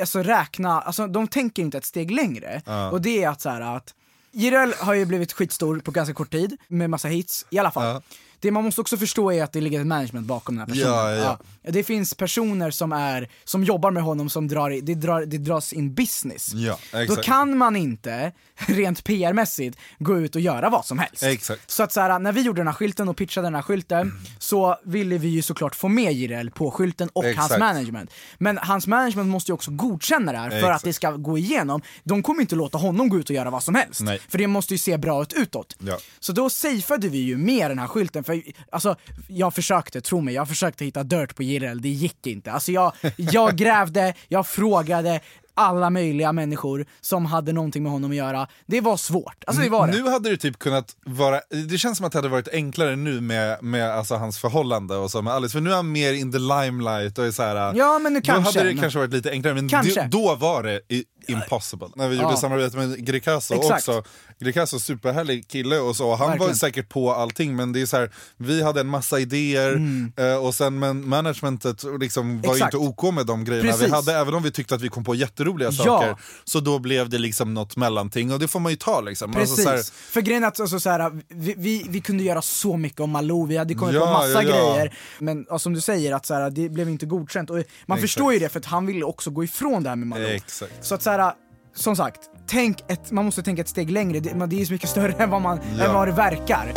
alltså, 0.00 0.22
räkna, 0.22 0.80
alltså 0.80 1.06
de 1.06 1.28
tänker 1.28 1.62
inte 1.62 1.78
ett 1.78 1.84
steg 1.84 2.10
längre. 2.10 2.62
Och 2.90 3.00
det 3.02 3.24
är 3.24 3.28
att 3.28 3.40
så 3.40 3.48
här 3.50 3.60
att 3.76 3.94
Jireel 4.32 4.72
har 4.78 4.94
ju 4.94 5.04
blivit 5.04 5.32
skitstor 5.32 5.78
på 5.80 5.90
ganska 5.90 6.14
kort 6.14 6.30
tid, 6.30 6.56
med 6.68 6.90
massa 6.90 7.08
hits, 7.08 7.46
i 7.50 7.58
alla 7.58 7.70
fall. 7.70 7.84
Ja. 7.84 8.02
Det 8.46 8.50
man 8.52 8.64
måste 8.64 8.80
också 8.80 8.96
förstå 8.96 9.32
är 9.32 9.42
att 9.44 9.52
det 9.52 9.60
ligger 9.60 9.80
ett 9.80 9.86
management 9.86 10.26
bakom 10.26 10.54
den 10.56 10.60
här 10.60 10.66
personen. 10.74 10.92
Ja, 10.94 11.12
ja, 11.12 11.38
ja. 11.62 11.70
Det 11.72 11.84
finns 11.84 12.14
personer 12.14 12.70
som, 12.70 12.92
är, 12.92 13.28
som 13.44 13.64
jobbar 13.64 13.90
med 13.90 14.02
honom 14.02 14.28
som 14.30 14.48
drar, 14.48 14.70
i- 14.70 14.80
det, 14.80 14.94
drar, 14.94 15.26
det 15.26 15.38
dras 15.38 15.72
in 15.72 15.94
business. 15.94 16.52
Ja, 16.54 16.78
Då 16.92 16.98
exakt. 16.98 17.24
kan 17.24 17.56
man 17.58 17.76
inte, 17.76 18.32
rent 18.56 19.04
PR-mässigt, 19.04 19.78
gå 19.98 20.18
ut 20.18 20.34
och 20.34 20.40
göra 20.40 20.70
vad 20.70 20.84
som 20.86 20.98
helst. 20.98 21.22
Exakt. 21.22 21.70
Så 21.70 21.82
att 21.82 21.92
så 21.92 22.00
här, 22.00 22.18
när 22.18 22.32
vi 22.32 22.40
gjorde 22.42 22.60
den 22.60 22.66
här 22.66 22.74
skylten 22.74 23.08
och 23.08 23.16
pitchade 23.16 23.46
den 23.46 23.54
här 23.54 23.62
skylten 23.62 24.12
så 24.38 24.76
ville 24.84 25.18
vi 25.18 25.28
ju 25.28 25.42
såklart 25.42 25.74
få 25.74 25.88
med 25.88 26.12
Jireel 26.12 26.50
på 26.50 26.70
skylten 26.70 27.08
och 27.12 27.24
hans 27.24 27.36
Exakt. 27.36 27.58
management. 27.60 28.10
Men 28.38 28.58
hans 28.58 28.86
management 28.86 29.28
måste 29.30 29.50
ju 29.50 29.54
också 29.54 29.70
godkänna 29.70 30.32
det 30.32 30.38
här 30.38 30.50
för 30.50 30.56
Exakt. 30.56 30.76
att 30.76 30.84
det 30.84 30.92
ska 30.92 31.10
gå 31.10 31.38
igenom. 31.38 31.82
De 32.04 32.22
kommer 32.22 32.40
inte 32.40 32.54
låta 32.56 32.78
honom 32.78 33.08
gå 33.08 33.18
ut 33.18 33.30
och 33.30 33.36
göra 33.36 33.50
vad 33.50 33.62
som 33.62 33.74
helst. 33.74 34.00
Nej. 34.00 34.20
För 34.28 34.38
det 34.38 34.46
måste 34.46 34.74
ju 34.74 34.78
se 34.78 34.96
bra 34.98 35.22
ut 35.22 35.32
utåt. 35.32 35.76
Ja. 35.78 35.98
Så 36.20 36.32
då 36.32 36.50
safeade 36.50 37.08
vi 37.08 37.18
ju 37.18 37.36
med 37.36 37.70
den 37.70 37.78
här 37.78 37.86
skylten, 37.86 38.24
för 38.24 38.35
alltså, 38.70 38.96
jag 39.28 39.54
försökte, 39.54 40.00
tro 40.00 40.20
mig, 40.20 40.34
jag 40.34 40.48
försökte 40.48 40.84
hitta 40.84 41.02
dirt 41.02 41.34
på 41.34 41.42
Jireel, 41.42 41.80
det 41.80 41.88
gick 41.88 42.26
inte. 42.26 42.52
Alltså 42.52 42.72
jag, 42.72 42.92
jag 43.16 43.56
grävde, 43.56 44.14
jag 44.28 44.46
frågade 44.46 45.20
alla 45.56 45.90
möjliga 45.90 46.32
människor 46.32 46.86
som 47.00 47.26
hade 47.26 47.52
någonting 47.52 47.82
med 47.82 47.92
honom 47.92 48.10
att 48.10 48.16
göra. 48.16 48.46
Det 48.66 48.80
var 48.80 48.96
svårt, 48.96 49.44
alltså 49.46 49.62
det 49.62 49.68
var 49.68 49.86
det. 49.86 49.92
Nu 49.92 50.10
hade 50.10 50.30
det 50.30 50.36
typ 50.36 50.58
kunnat 50.58 50.96
vara, 51.06 51.40
det 51.68 51.78
känns 51.78 51.96
som 51.96 52.06
att 52.06 52.12
det 52.12 52.18
hade 52.18 52.28
varit 52.28 52.48
enklare 52.48 52.96
nu 52.96 53.20
med, 53.20 53.62
med 53.62 53.90
alltså 53.90 54.14
hans 54.14 54.38
förhållande 54.38 54.96
och 54.96 55.10
så 55.10 55.22
med 55.22 55.32
Alice, 55.32 55.52
för 55.52 55.60
nu 55.60 55.70
är 55.70 55.76
han 55.76 55.92
mer 55.92 56.12
in 56.12 56.32
the 56.32 56.38
limelight 56.38 57.18
och 57.18 57.26
är 57.26 57.30
så 57.30 57.42
här. 57.42 57.74
Ja, 57.76 57.98
men 57.98 58.12
nu 58.12 58.20
Då 58.20 58.24
kanske. 58.32 58.58
hade 58.60 58.72
det 58.72 58.80
kanske 58.80 58.98
varit 58.98 59.12
lite 59.12 59.30
enklare, 59.30 59.54
men 59.54 59.68
Kanske. 59.68 60.02
det, 60.02 60.08
då 60.08 60.34
var 60.34 60.62
det 60.62 60.80
i, 60.88 61.04
impossible. 61.28 61.88
När 61.96 62.08
vi 62.08 62.16
gjorde 62.16 62.28
Ja. 62.28 62.36
samarbete 62.36 62.76
med 62.76 63.06
Greekazo 63.06 63.54
också, 63.54 64.02
Greekazo 64.40 64.78
superhärlig 64.78 65.48
kille 65.48 65.78
och 65.78 65.96
så, 65.96 66.10
han 66.14 66.18
var 66.20 66.28
Verkligen. 66.28 66.56
säkert 66.56 66.88
på 66.88 67.12
allting 67.12 67.56
men 67.56 67.72
det 67.72 67.80
är 67.82 67.86
så 67.86 67.96
här, 67.96 68.10
vi 68.36 68.62
hade 68.62 68.80
en 68.80 68.86
massa 68.86 69.20
idéer 69.20 69.80
eh, 70.16 70.36
och 70.44 70.54
sen 70.54 70.78
men 70.78 71.08
managementet 71.08 71.84
liksom 72.00 72.26
var 72.28 72.32
ju 72.32 72.36
Mm. 72.46 72.54
Exakt. 72.56 72.74
inte 72.74 72.76
OK 72.76 73.14
med 73.14 73.26
de 73.26 73.44
grejerna 73.44 73.70
Precis. 73.70 73.86
vi 73.86 73.90
hade, 73.90 74.12
även 74.14 74.34
om 74.34 74.42
vi 74.42 74.50
tyckte 74.50 74.74
att 74.74 74.80
vi 74.80 74.88
kom 74.88 75.04
på 75.04 75.14
jätteroliga 75.46 75.68
Ja. 75.72 75.84
saker. 75.84 76.16
Så 76.44 76.60
då 76.60 76.78
blev 76.78 77.08
det 77.08 77.18
liksom 77.18 77.54
något 77.54 77.76
mellanting 77.76 78.32
och 78.32 78.38
det 78.38 78.48
får 78.48 78.60
man 78.60 78.72
ju 78.72 78.76
ta 78.76 79.00
liksom. 79.00 79.32
Precis, 79.32 79.50
Alltså, 79.50 79.62
så 79.62 79.70
här, 79.70 80.10
för 80.12 80.20
grejen 80.20 80.44
är 80.44 80.48
att 80.48 80.60
alltså, 80.60 80.80
så 80.80 80.90
här, 80.90 81.12
vi, 81.28 81.54
vi, 81.56 81.86
vi 81.88 82.00
kunde 82.00 82.22
göra 82.24 82.42
så 82.42 82.76
mycket 82.76 83.00
om 83.00 83.10
Malou, 83.10 83.46
vi 83.46 83.56
hade 83.56 83.74
kommit 83.74 83.94
Ja, 83.94 84.00
på 84.06 84.12
massa 84.12 84.42
ja, 84.42 84.42
ja. 84.42 84.74
grejer 84.74 84.98
Men 85.18 85.46
ja, 85.48 85.58
som 85.58 85.74
du 85.74 85.80
säger, 85.80 86.14
att 86.14 86.26
så 86.26 86.34
här, 86.34 86.50
det 86.50 86.68
blev 86.68 86.88
inte 86.88 87.06
godkänt 87.06 87.50
och 87.50 87.56
man 87.56 87.64
Exakt. 87.64 88.00
förstår 88.00 88.32
ju 88.32 88.38
det 88.38 88.48
för 88.48 88.58
att 88.60 88.66
han 88.66 88.86
ville 88.86 89.04
också 89.04 89.30
gå 89.30 89.44
ifrån 89.44 89.82
det 89.82 89.88
här 89.88 89.96
med 89.96 90.08
Malou 90.08 90.26
Exakt. 90.26 90.72
Så 90.80 90.94
att 90.94 91.02
så 91.02 91.10
här, 91.10 91.32
som 91.74 91.96
sagt, 91.96 92.20
tänk 92.46 92.84
ett, 92.88 93.10
man 93.10 93.24
måste 93.24 93.42
tänka 93.42 93.62
ett 93.62 93.68
steg 93.68 93.90
längre, 93.90 94.20
det, 94.20 94.46
det 94.46 94.60
är 94.60 94.64
så 94.64 94.72
mycket 94.72 94.90
större 94.90 95.12
än 95.18 95.30
vad, 95.30 95.42
man, 95.42 95.60
Ja. 95.78 95.84
än 95.84 95.94
vad 95.94 96.08
det 96.08 96.12
verkar 96.12 96.72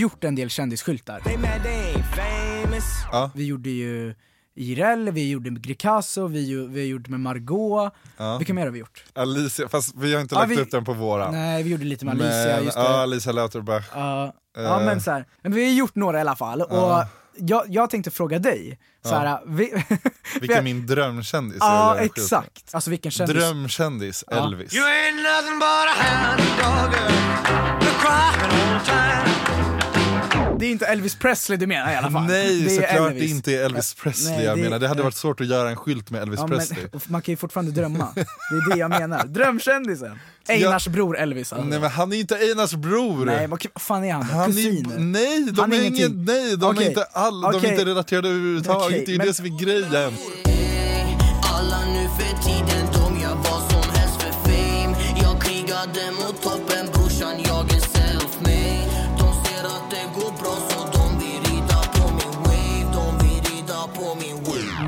gjort 0.00 0.24
en 0.24 0.34
del 0.34 0.50
kändisskyltar. 0.50 1.22
Ja. 3.12 3.30
Vi 3.34 3.44
gjorde 3.46 3.70
ju 3.70 4.14
Jireel, 4.56 5.10
vi 5.10 5.30
gjorde 5.30 5.50
med 5.50 5.62
Greekazo, 5.62 6.26
vi, 6.26 6.66
vi 6.68 6.84
gjorde 6.86 7.10
med 7.10 7.20
Margot. 7.20 7.92
Vilka 8.38 8.54
mer 8.54 8.62
har 8.64 8.70
vi 8.70 8.78
gjort? 8.78 9.04
Alicia, 9.14 9.68
fast 9.68 9.94
vi 9.96 10.14
har 10.14 10.20
inte 10.20 10.34
Ja, 10.34 10.38
lagt 10.40 10.50
vi- 10.52 10.56
upp 10.60 10.70
den 10.70 10.84
på 10.84 10.92
våra. 10.92 11.30
Nej, 11.30 11.62
vi 11.62 11.70
gjorde 11.70 11.84
lite 11.84 12.04
med 12.04 12.12
Alicia, 12.14 12.56
men, 12.56 12.64
just 12.64 12.76
det. 12.76 12.82
ja, 12.82 13.02
Alicia 13.02 13.32
Lauterbach. 13.32 13.84
Ja, 13.94 14.34
ja 14.56 14.80
Eh. 14.80 14.86
men 14.86 15.00
så 15.00 15.10
här, 15.10 15.24
men 15.42 15.52
vi 15.54 15.64
har 15.64 15.72
gjort 15.72 15.94
några 15.94 16.18
i 16.18 16.20
alla 16.20 16.36
fall. 16.36 16.62
Och 16.62 17.04
jag, 17.36 17.64
jag 17.68 17.90
tänkte 17.90 18.10
fråga 18.10 18.38
dig, 18.38 18.78
så 19.04 19.14
här, 19.14 19.40
vi, 19.46 19.84
Vilken 20.40 20.64
min 20.64 20.86
drömkändis 20.86 21.62
är 21.62 21.66
Ja, 21.66 21.96
exakt. 21.98 22.74
Alltså 22.74 22.90
vilken 22.90 23.10
kändis. 23.12 23.36
Drömkändis, 23.36 24.24
Elvis. 24.30 24.72
Det 30.60 30.66
är 30.66 30.70
inte 30.70 30.86
Elvis 30.86 31.14
Presley 31.14 31.58
du 31.58 31.66
menar 31.66 31.92
i 31.92 31.96
alla 31.96 32.10
fall. 32.10 32.24
Nej, 32.26 32.60
det 32.60 32.76
är 32.76 32.80
såklart 32.80 33.10
Elvis. 33.10 33.22
det 33.30 33.36
inte 33.36 33.52
är 33.56 33.64
Elvis 33.64 33.94
Presley 33.94 34.32
Nej, 34.36 34.44
jag 34.44 34.58
det- 34.58 34.62
menar. 34.62 34.78
Det 34.78 34.88
hade 34.88 35.02
varit 35.02 35.14
svårt 35.14 35.40
att 35.40 35.46
göra 35.46 35.70
en 35.70 35.76
skylt 35.76 36.10
med 36.10 36.22
Elvis 36.22 36.40
Ja, 36.40 36.48
Presley. 36.48 36.78
men, 36.92 37.00
man 37.06 37.22
kan 37.22 37.32
ju 37.32 37.36
fortfarande 37.36 37.72
drömma. 37.72 38.08
Det 38.14 38.20
är 38.20 38.70
det 38.74 38.78
jag 38.78 38.90
menar. 39.00 39.24
Drömkändisen. 39.26 40.18
Einars 40.48 40.88
bror 40.88 41.18
Elvis. 41.18 41.52
Alltså. 41.52 41.68
Nej 41.68 41.80
men 41.80 41.90
han 41.90 42.12
är 42.12 42.16
inte 42.16 42.36
Einars 42.36 42.74
bror! 42.74 43.24
Nej, 43.24 43.46
vad 43.46 43.66
vad 43.74 43.82
fan 43.82 44.04
är 44.04 44.12
han 44.12 44.26
då? 44.28 44.34
han 44.34 44.46
Kusiner? 44.46 44.94
är, 44.94 44.98
nej, 44.98 45.44
de 45.52 45.60
Han 45.60 45.72
är 45.72 45.76
är, 45.80 45.84
ingen, 45.84 46.24
nej, 46.24 46.56
de 46.56 46.70
Okej. 46.70 46.84
är 46.84 46.88
inte 46.88 47.04
all, 47.04 47.40
de 47.40 47.48
är 47.54 47.70
inte 47.72 47.84
relaterade 47.84 48.28
överhuvudtaget. 48.28 48.86
Okej, 48.86 49.02
det 49.06 49.10
är 49.10 49.12
ju 49.12 49.18
men- 49.18 49.26
det 49.26 49.34
som 49.34 49.44
är 49.46 49.58
grejen. 49.62 50.14
Alla 51.54 51.78
nu 51.86 52.08
för 52.18 52.42
tiden, 52.42 52.86
de 52.92 53.20
gör 53.20 53.34
vad 53.34 53.70
som 53.70 53.90
helst 53.94 54.22
för 54.22 54.32
fame 54.32 54.96
Jag 55.22 55.42
krigade 55.42 56.10
mot 56.12 56.42
toppen 56.42 56.69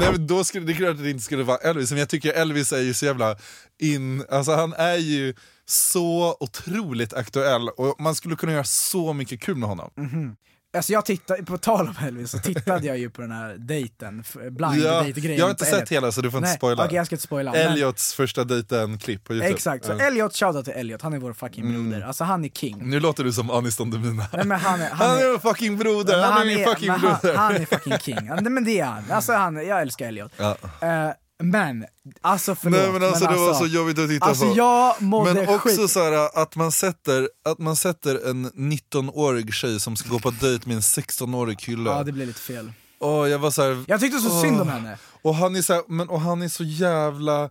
Nej, 0.03 0.13
men 0.13 0.27
då 0.27 0.45
skulle, 0.45 0.67
det 0.67 0.73
är 0.73 0.75
klart 0.75 0.91
att 0.91 1.03
det 1.03 1.11
inte 1.11 1.23
skulle 1.23 1.43
vara 1.43 1.59
Elvis, 1.59 1.91
men 1.91 1.99
jag 1.99 2.09
tycker 2.09 2.33
Elvis 2.33 2.73
är 2.73 2.81
ju 2.81 2.95
så 2.95 3.07
jävla 3.07 3.37
in, 3.79 4.25
alltså 4.31 4.53
han 4.53 4.73
är 4.73 4.97
ju 4.97 5.35
så 5.67 6.37
otroligt 6.41 7.13
aktuell 7.15 7.69
och 7.69 8.01
man 8.01 8.15
skulle 8.15 8.37
kunna 8.37 8.53
göra 8.53 8.65
så 8.65 9.13
mycket 9.13 9.41
kul 9.41 9.57
med 9.57 9.69
honom. 9.69 9.91
Mm 9.97 10.11
-hmm. 10.11 10.37
Alltså 10.77 10.93
jag 10.93 11.05
tittade, 11.05 11.43
på 11.43 11.59
tal 11.59 11.89
om 11.89 11.95
Elvis, 12.07 12.31
så 12.31 12.39
tittade 12.39 12.87
jag 12.87 12.99
ju 12.99 13.11
på 13.11 13.23
den 13.23 13.33
här 13.33 13.55
dejten, 13.59 14.25
blind 14.51 14.77
Ja, 14.83 14.93
date-grejen 15.03 15.39
jag 15.39 15.45
har 15.45 15.51
inte 15.51 15.65
sett 15.65 15.75
Elliot. 15.75 15.89
hela 15.93 16.13
så 16.13 16.21
du 16.21 16.31
får 16.31 16.39
inte 16.39 16.49
Nej, 16.49 16.57
spoila. 16.57 16.85
Okej 16.85 16.97
jag 16.97 17.07
ska 17.07 17.15
inte 17.15 17.23
spoila. 17.23 17.53
men- 17.53 17.61
Elliots 17.61 18.15
första 18.15 18.45
dejten-klipp 18.45 19.25
på 19.25 19.33
Youtube. 19.35 19.55
Exakt, 19.55 19.85
så 19.85 19.93
Ja. 19.93 19.99
Elliot, 20.07 20.37
shoutout 20.37 20.65
till 20.65 20.75
Elliot, 20.75 21.03
han 21.03 21.13
är 21.13 21.19
vår 21.19 21.33
fucking 21.33 21.65
Mm. 21.67 21.91
broder. 21.91 22.07
Alltså 22.07 22.25
han 22.25 22.45
är 22.45 22.49
king. 22.49 22.79
Nu 22.91 23.01
låter 23.01 23.25
du 23.25 23.33
som 23.33 23.51
Anis 23.51 23.77
Don 23.77 23.91
Demina. 23.91 24.27
Nej, 24.33 24.45
men 24.47 24.61
han 24.61 24.81
är- 24.81 24.91
han, 24.91 25.09
han 25.09 25.19
är 25.19 25.35
en 25.35 25.41
fucking 25.41 25.79
broder, 25.79 26.17
Men 26.21 26.33
han, 26.33 26.43
är 26.43 26.57
min 26.57 26.65
fucking 26.65 26.89
men 26.89 27.01
broder. 27.01 27.35
han, 27.37 27.53
han 27.53 27.57
är 27.63 27.67
fucking 27.67 27.99
king. 27.99 28.19
Nej, 28.41 28.43
men 28.43 28.65
det 28.65 28.81
är 28.81 28.85
han. 28.85 29.05
Alltså 29.11 29.33
han, 29.33 29.67
jag 29.67 29.81
älskar 29.83 30.07
Elliot. 30.09 30.33
Ja. 30.37 30.57
Eh, 30.81 31.11
men, 31.43 31.85
alltså 32.21 32.55
förlåt. 32.55 32.81
Nej 32.81 32.93
men 32.93 33.03
alltså 33.05 33.27
det 33.27 33.37
var 33.37 33.55
så 33.55 33.67
jobbigt 33.67 33.99
att 33.99 34.09
titta 34.09 34.27
alltså, 34.27 34.45
på. 34.45 34.57
jag 34.57 35.03
mådde 35.03 35.35
men 35.35 35.49
också 35.49 35.69
skit. 35.69 35.91
så 35.91 36.01
här, 36.03 36.43
att, 36.43 36.57
man 36.57 36.73
sätter, 36.73 37.29
att 37.45 37.59
man 37.59 37.77
sätter 37.77 38.31
en 38.31 38.51
19-årig 38.51 39.55
tjej 39.55 39.81
som 39.81 39.97
ska 39.97 40.09
gå 40.09 40.19
på 40.19 40.31
dejt 40.31 40.69
med 40.69 40.75
en 40.75 40.81
16-årig 40.81 41.59
kille. 41.59 41.91
Ja 41.91 42.03
det 42.05 42.13
blev 42.13 42.27
lite 42.27 42.41
fel. 42.41 42.73
Åh, 43.01 43.29
jag 43.29 43.39
var 43.39 43.51
så 43.51 43.63
här, 43.63 43.85
Jag 43.89 44.01
tyckte 44.01 44.19
så 44.19 44.29
åh. 44.31 44.43
synd 44.43 44.61
om 44.61 44.69
henne. 44.69 44.99
Och 45.23 45.35
han 45.35 45.57
är 45.57 45.63
så 45.63 45.73
här, 45.73 45.83
men, 45.89 46.09
och 46.09 46.21
han 46.21 46.43
är 46.43 46.49
så 46.49 46.65
jävla 46.65 47.51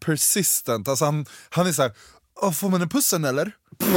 persistent, 0.00 0.88
alltså 0.88 1.04
han, 1.04 1.26
han 1.50 1.66
är 1.66 1.72
så 1.72 1.82
här, 1.82 1.92
"Åh, 2.42 2.52
får 2.52 2.68
man 2.68 2.82
en 2.82 2.88
pussen 2.88 3.24
eller? 3.24 3.52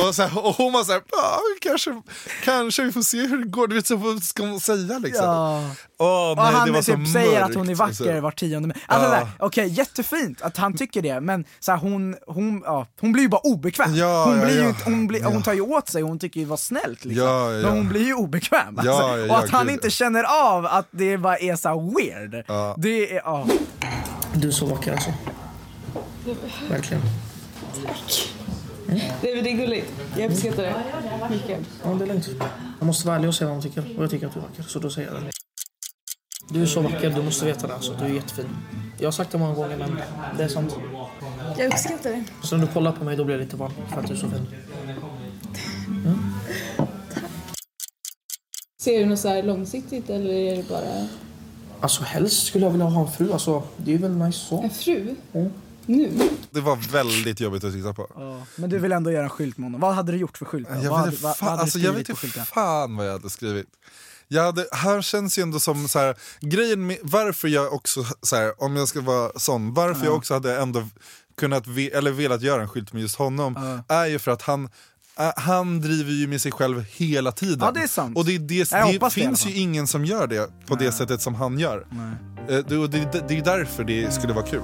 Och, 0.08 0.16
så 0.16 0.24
här, 0.24 0.46
och 0.46 0.56
hon 0.56 0.74
var 0.74 0.84
såhär, 0.84 1.02
ja, 1.12 1.40
kanske, 1.62 2.02
kanske 2.44 2.84
vi 2.84 2.92
får 2.92 3.02
se 3.02 3.18
hur 3.18 3.38
det 3.38 3.50
går, 3.50 3.68
du 3.68 3.76
vet 3.76 3.88
så 3.88 3.96
vad 3.96 4.24
ska 4.24 4.46
man 4.46 4.60
säga 4.60 5.00
liksom? 5.00 5.26
Ja. 5.26 5.58
Och 5.98 6.38
nej, 6.38 6.54
han 6.54 6.68
det 6.68 6.74
var 6.74 6.82
typ 6.82 7.08
så 7.08 7.14
säger 7.14 7.32
mörkt, 7.32 7.44
att 7.44 7.56
hon 7.56 7.70
är 7.70 7.76
vacker 7.76 8.06
alltså. 8.06 8.22
var 8.22 8.32
tionde 8.32 8.68
men, 8.68 8.78
alltså, 8.88 9.10
Ja. 9.10 9.16
där, 9.16 9.28
Okej, 9.40 9.68
jättefint 9.68 10.42
att 10.42 10.58
han 10.58 10.78
tycker 10.78 11.02
det, 11.02 11.22
men 11.22 11.46
så 11.60 11.72
här, 11.72 11.80
hon, 11.80 12.16
hon, 12.28 12.62
ja, 12.66 12.88
hon 13.02 13.12
blir 13.12 13.24
ju 13.24 13.30
bara 13.30 13.42
obekväm. 13.42 13.96
Ja, 13.96 14.24
hon, 14.26 14.40
ja, 14.40 14.46
blir 14.46 14.64
ju 14.64 14.74
hon, 14.86 15.08
blir, 15.08 15.24
hon 15.24 15.44
tar 15.44 15.54
ju 15.54 15.62
åt 15.62 15.90
sig, 15.90 16.02
hon 16.02 16.20
tycker 16.20 16.40
ju 16.40 16.46
var 16.46 16.58
snällt 16.58 17.06
liksom. 17.06 17.28
Ja, 17.28 17.52
ja, 17.52 17.58
ja. 17.58 17.62
Men 17.68 17.78
hon 17.78 17.90
blir 17.90 18.06
ju 18.06 18.14
obekväm. 18.14 18.78
Alltså. 18.78 18.92
Ja, 18.92 19.18
ja, 19.18 19.26
ja, 19.26 19.34
och 19.34 19.40
att 19.44 19.50
han 19.50 19.66
gud. 19.66 19.74
inte 19.74 19.90
känner 19.90 20.24
av 20.24 20.66
att 20.66 20.88
det 20.92 21.18
bara 21.18 21.38
är 21.38 21.56
så 21.56 21.70
här 21.70 21.96
weird. 21.98 22.46
Ja. 22.48 22.76
Det 22.78 23.12
är, 23.16 23.22
ja. 23.26 23.48
Du 24.34 24.48
är 24.48 24.52
så 24.52 24.66
vacker 24.66 24.92
alltså. 24.92 25.14
Verkligen. 26.70 27.02
Nej 28.92 29.12
det 29.22 29.52
är 29.52 29.58
gulligt. 29.58 29.92
Jag 30.18 30.32
uppskattar 30.32 30.64
det 30.64 30.76
mycket. 31.30 31.60
Ja, 31.84 31.90
det 31.90 32.04
är 32.04 32.08
lugnt. 32.08 32.30
Jag 32.80 32.86
måste 32.86 33.08
vara 33.08 33.16
ärlig 33.18 33.30
och 33.30 33.36
säga 33.36 33.48
vad 33.48 33.56
man 33.56 33.64
tycker. 33.64 33.98
Och 33.98 34.04
jag 34.04 34.10
tycker 34.10 34.28
att 34.28 34.34
du 34.34 34.40
är 34.40 34.44
vacker, 34.44 34.64
så 34.64 34.80
då 34.80 34.90
säger 34.90 35.14
jag 35.14 35.24
det. 35.24 35.30
Du 36.50 36.62
är 36.62 36.66
så 36.66 36.82
vacker, 36.82 37.10
du 37.10 37.22
måste 37.22 37.46
veta 37.46 37.68
det 37.68 37.74
alltså. 37.74 37.94
Du 38.00 38.06
är 38.06 38.10
jättefin. 38.10 38.46
Jag 39.00 39.08
har 39.08 39.12
sagt 39.12 39.32
det 39.32 39.38
många 39.38 39.54
gånger 39.54 39.78
men 39.78 39.98
det 40.38 40.44
är 40.44 40.48
sant. 40.48 40.76
Jag 41.58 41.68
uppskattar 41.68 42.10
det. 42.10 42.24
Så 42.44 42.58
när 42.58 42.66
du 42.68 42.74
kollar 42.74 42.92
på 42.92 43.04
mig 43.04 43.18
då 43.18 43.24
blir 43.24 43.36
jag 43.36 43.44
lite 43.44 43.56
varm 43.56 43.72
för 43.94 44.00
att 44.00 44.08
du 44.08 44.14
är 44.14 44.18
så 44.18 44.30
fin. 44.30 44.48
Ser 48.82 49.00
du 49.00 49.06
något 49.06 49.20
så 49.20 49.42
långsiktigt 49.42 50.10
eller 50.10 50.34
är 50.34 50.56
det 50.56 50.70
bara 50.70 51.08
Alltså 51.80 52.04
helst 52.04 52.46
skulle 52.46 52.66
jag 52.66 52.72
vilja 52.72 52.86
ha 52.86 53.02
en 53.02 53.12
fru. 53.12 53.32
Alltså, 53.34 53.64
det 53.78 53.94
är 53.94 53.98
väl 53.98 54.12
nice 54.12 54.40
så. 54.40 54.62
en 54.62 54.70
fru? 54.70 55.16
Nu? 55.86 56.12
Det 56.52 56.62
var 56.62 56.76
väldigt 56.92 57.40
jobbigt 57.40 57.64
att 57.64 57.74
titta 57.74 57.94
på. 57.94 58.08
Ja, 58.16 58.46
Men 58.56 58.70
du 58.70 58.80
vill 58.80 58.92
ändå 58.92 59.12
göra 59.12 59.24
en 59.24 59.30
skylt 59.30 59.58
med 59.58 59.66
honom. 59.66 59.82
Vad 59.82 59.96
hade 59.96 60.12
du 60.12 60.18
gjort 60.18 60.38
för 60.38 60.46
skylt? 60.46 60.68
då? 60.70 60.84
Jag 60.84 60.92
vad 60.92 61.06
vet, 61.06 61.14
inte 61.14 61.28
alltså, 61.46 61.80
fan 62.46 62.96
vad 62.96 63.08
jag 63.08 63.12
hade 63.12 63.30
skrivit. 63.30 63.68
Jag 64.28 64.44
hade, 64.44 64.68
han 64.72 65.02
känns 65.02 65.38
ju 65.40 65.42
ändå 65.42 65.60
som 65.60 65.88
så 65.88 66.00
här, 66.00 66.16
grejen 66.42 66.88
med, 66.88 66.98
varför 67.02 67.48
jag 67.48 67.74
också, 67.74 68.06
så 68.22 68.36
här, 68.36 68.64
om 68.64 68.76
jag 68.76 68.88
ska 68.88 69.02
vara 69.02 69.32
sån, 69.40 69.74
varför 69.74 70.06
jag 70.06 70.16
också 70.16 70.34
hade 70.34 70.58
ändå 70.62 70.88
kunnat 71.38 71.68
ve- 71.68 71.92
eller 71.94 72.12
velat 72.12 72.42
göra 72.42 72.62
en 72.62 72.70
skylt 72.70 72.94
med 72.94 73.02
just 73.02 73.16
honom 73.16 73.82
är 73.88 74.06
ju 74.06 74.20
för 74.20 74.32
att 74.32 74.42
han 74.42 74.70
han 75.36 75.82
driver 75.82 76.12
ju 76.12 76.28
med 76.28 76.42
sig 76.42 76.52
själv 76.52 76.86
hela 76.92 77.32
tiden. 77.32 77.60
Ja, 77.62 77.72
det 77.72 77.80
är 77.84 77.88
sant. 77.88 78.18
Och 78.18 78.26
det, 78.26 78.38
det, 78.38 78.70
det 78.70 78.98
det 79.02 79.10
finns 79.10 79.46
ju 79.46 79.54
ingen 79.54 79.88
som 79.88 80.06
gör 80.06 80.28
det 80.28 80.52
på 80.68 80.76
det 80.76 80.92
sättet 80.92 81.22
som 81.22 81.36
han 81.36 81.60
gör. 81.60 81.88
Eh, 82.50 82.58
Det, 82.58 82.88
det, 82.88 83.24
det 83.28 83.38
är 83.38 83.44
därför 83.44 83.84
det 83.84 84.14
skulle 84.14 84.34
vara 84.34 84.46
kul. 84.46 84.62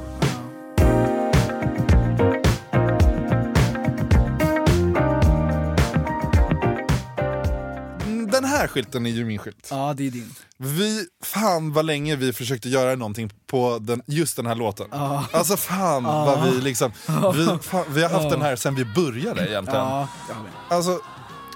Här 8.58 8.68
skylten 8.68 9.06
är 9.06 9.10
ju 9.10 9.26
min 9.26 9.38
skylt. 9.40 9.68
Ja, 9.72 9.94
det 9.98 10.08
är 10.08 10.12
din. 10.12 10.34
Vi, 10.58 11.06
fan 11.24 11.74
vad 11.74 11.86
länge 11.86 12.16
vi 12.16 12.34
försökte 12.34 12.70
göra 12.70 12.96
någonting 12.96 13.34
på 13.48 13.78
den, 13.82 14.02
just 14.06 14.36
den 14.36 14.46
här 14.46 14.56
låten. 14.56 14.88
Alltså 14.92 15.58
fan 15.58 16.04
vad 16.04 16.44
vi 16.44 16.62
liksom, 16.62 16.92
vi, 17.36 17.58
fan, 17.62 17.86
vi 17.90 18.04
har 18.04 18.10
haft 18.10 18.30
den 18.30 18.42
här 18.42 18.56
sen 18.56 18.76
vi 18.76 18.86
började 18.86 19.50
egentligen. 19.50 19.86
Vet. 20.00 20.10
Alltså, 20.70 21.00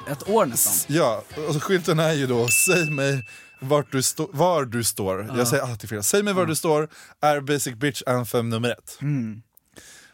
Ett 0.08 0.30
år 0.30 0.46
nästan. 0.46 0.96
ja, 0.96 1.24
och 1.50 1.64
skylten 1.64 2.00
är 2.00 2.14
ju 2.14 2.28
då, 2.28 2.48
säg 2.48 2.90
mig 2.90 3.28
vart 3.60 3.92
du 3.92 4.02
stå, 4.02 4.30
var 4.34 4.66
du 4.66 4.84
står. 4.84 5.32
Jag 5.38 5.48
säger 5.48 5.64
alltid 5.64 5.90
fel. 5.90 6.04
Säg 6.04 6.24
mig 6.24 6.34
var 6.34 6.46
du 6.46 6.56
står 6.56 6.90
är 7.22 7.40
Basic 7.42 7.76
Bitch 7.76 8.02
Anthem 8.06 8.50
nummer 8.50 8.70
ett. 8.70 8.98
Mm. 9.02 9.42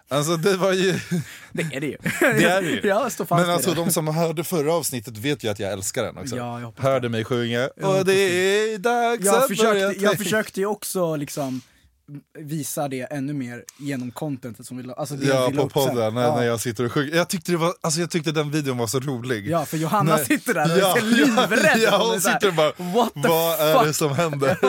Alltså 0.09 0.37
det 0.37 0.57
var 0.57 0.73
ju, 0.73 0.99
Det 1.51 1.61
är 1.73 1.79
det 1.81 1.87
ju. 1.87 1.97
det 2.19 2.43
är 2.43 2.61
det 2.61 2.69
ju. 2.69 2.75
Ja, 2.83 3.01
jag 3.03 3.11
står 3.11 3.25
fast 3.25 3.41
Men 3.45 3.53
alltså 3.55 3.69
det. 3.69 3.75
de 3.75 3.91
som 3.91 4.07
hörde 4.07 4.43
förra 4.43 4.73
avsnittet 4.73 5.17
vet 5.17 5.43
ju 5.43 5.47
att 5.51 5.59
jag 5.59 5.71
älskar 5.71 6.03
den 6.03 6.17
också. 6.17 6.35
Ja, 6.37 6.61
jag 6.61 6.73
Hörde 6.77 7.09
mig 7.09 7.25
sjunga, 7.25 7.67
och 7.67 8.05
det 8.05 8.13
är 8.13 8.77
dags 8.77 9.25
jag, 9.25 9.35
att 9.35 9.41
börja 9.41 9.47
försökte, 9.47 9.79
jag 9.79 10.11
tänka. 10.11 10.17
försökte 10.23 10.59
ju 10.59 10.65
också 10.65 11.15
liksom 11.15 11.61
visa 12.39 12.87
det 12.87 13.01
ännu 13.01 13.33
mer 13.33 13.63
genom 13.77 14.11
contentet 14.11 14.65
som 14.65 14.77
vi 14.77 14.83
la, 14.83 14.93
alltså 14.93 15.15
det 15.15 15.25
Ja, 15.27 15.47
vi 15.47 15.55
la 15.55 15.63
på 15.63 15.69
podden 15.69 16.13
när, 16.13 16.21
ja. 16.21 16.35
när 16.35 16.43
jag 16.43 16.59
sitter 16.59 16.85
och 16.85 16.91
sjunger. 16.91 17.15
Jag 17.15 17.29
tyckte, 17.29 17.51
det 17.51 17.57
var, 17.57 17.73
alltså 17.81 17.99
jag 17.99 18.09
tyckte 18.11 18.31
den 18.31 18.51
videon 18.51 18.77
var 18.77 18.87
så 18.87 18.99
rolig. 18.99 19.47
Ja, 19.49 19.65
för 19.65 19.77
Johanna 19.77 20.15
Nej. 20.15 20.25
sitter 20.25 20.53
där 20.53 20.73
och 20.73 20.79
Ja, 20.79 20.97
är 20.97 21.01
livrädd. 21.01 21.79
Ja, 21.79 21.97
Hon 21.97 22.09
hon 22.09 22.21
sitter 22.21 22.51
bara, 22.51 22.71
What 22.77 23.13
the 23.13 23.19
vad 23.29 23.59
är 23.59 23.79
det 23.79 23.85
fuck? 23.85 23.95
som 23.95 24.11
händer? 24.15 24.57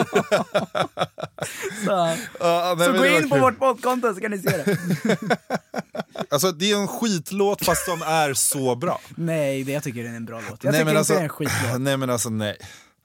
Så, 1.85 1.91
Ja, 2.41 2.75
nej, 2.79 2.87
så 2.87 2.93
gå 2.93 3.07
in 3.07 3.29
på 3.29 3.35
kul. 3.35 3.41
vårt 3.43 3.59
poddkonto 3.59 4.15
så 4.15 4.21
kan 4.21 4.31
ni 4.31 4.39
se 4.39 4.57
det. 4.57 4.77
Alltså 6.31 6.53
det 6.53 6.71
är 6.71 6.77
en 6.77 6.89
skitlåt 6.89 7.65
fast 7.65 7.87
de 7.87 8.03
är 8.03 8.35
så 8.35 8.75
bra. 8.77 9.01
Nej, 9.17 9.65
det, 9.65 9.73
jag 9.73 9.83
tycker 9.83 10.03
det 10.03 10.09
är 10.09 10.15
en 10.15 10.25
bra 10.25 10.41
låt. 10.51 10.65
Jag 10.65 10.73
nej, 10.73 10.81
tycker 10.81 10.85
men 10.85 10.89
inte 10.89 10.99
alltså, 10.99 11.13
det 11.13 11.19
är 11.19 11.23
en 11.23 11.29
skitlåt. 11.29 11.81
Nej 11.81 11.97
men 11.97 12.11
alltså 12.11 12.29
nej. 12.31 12.57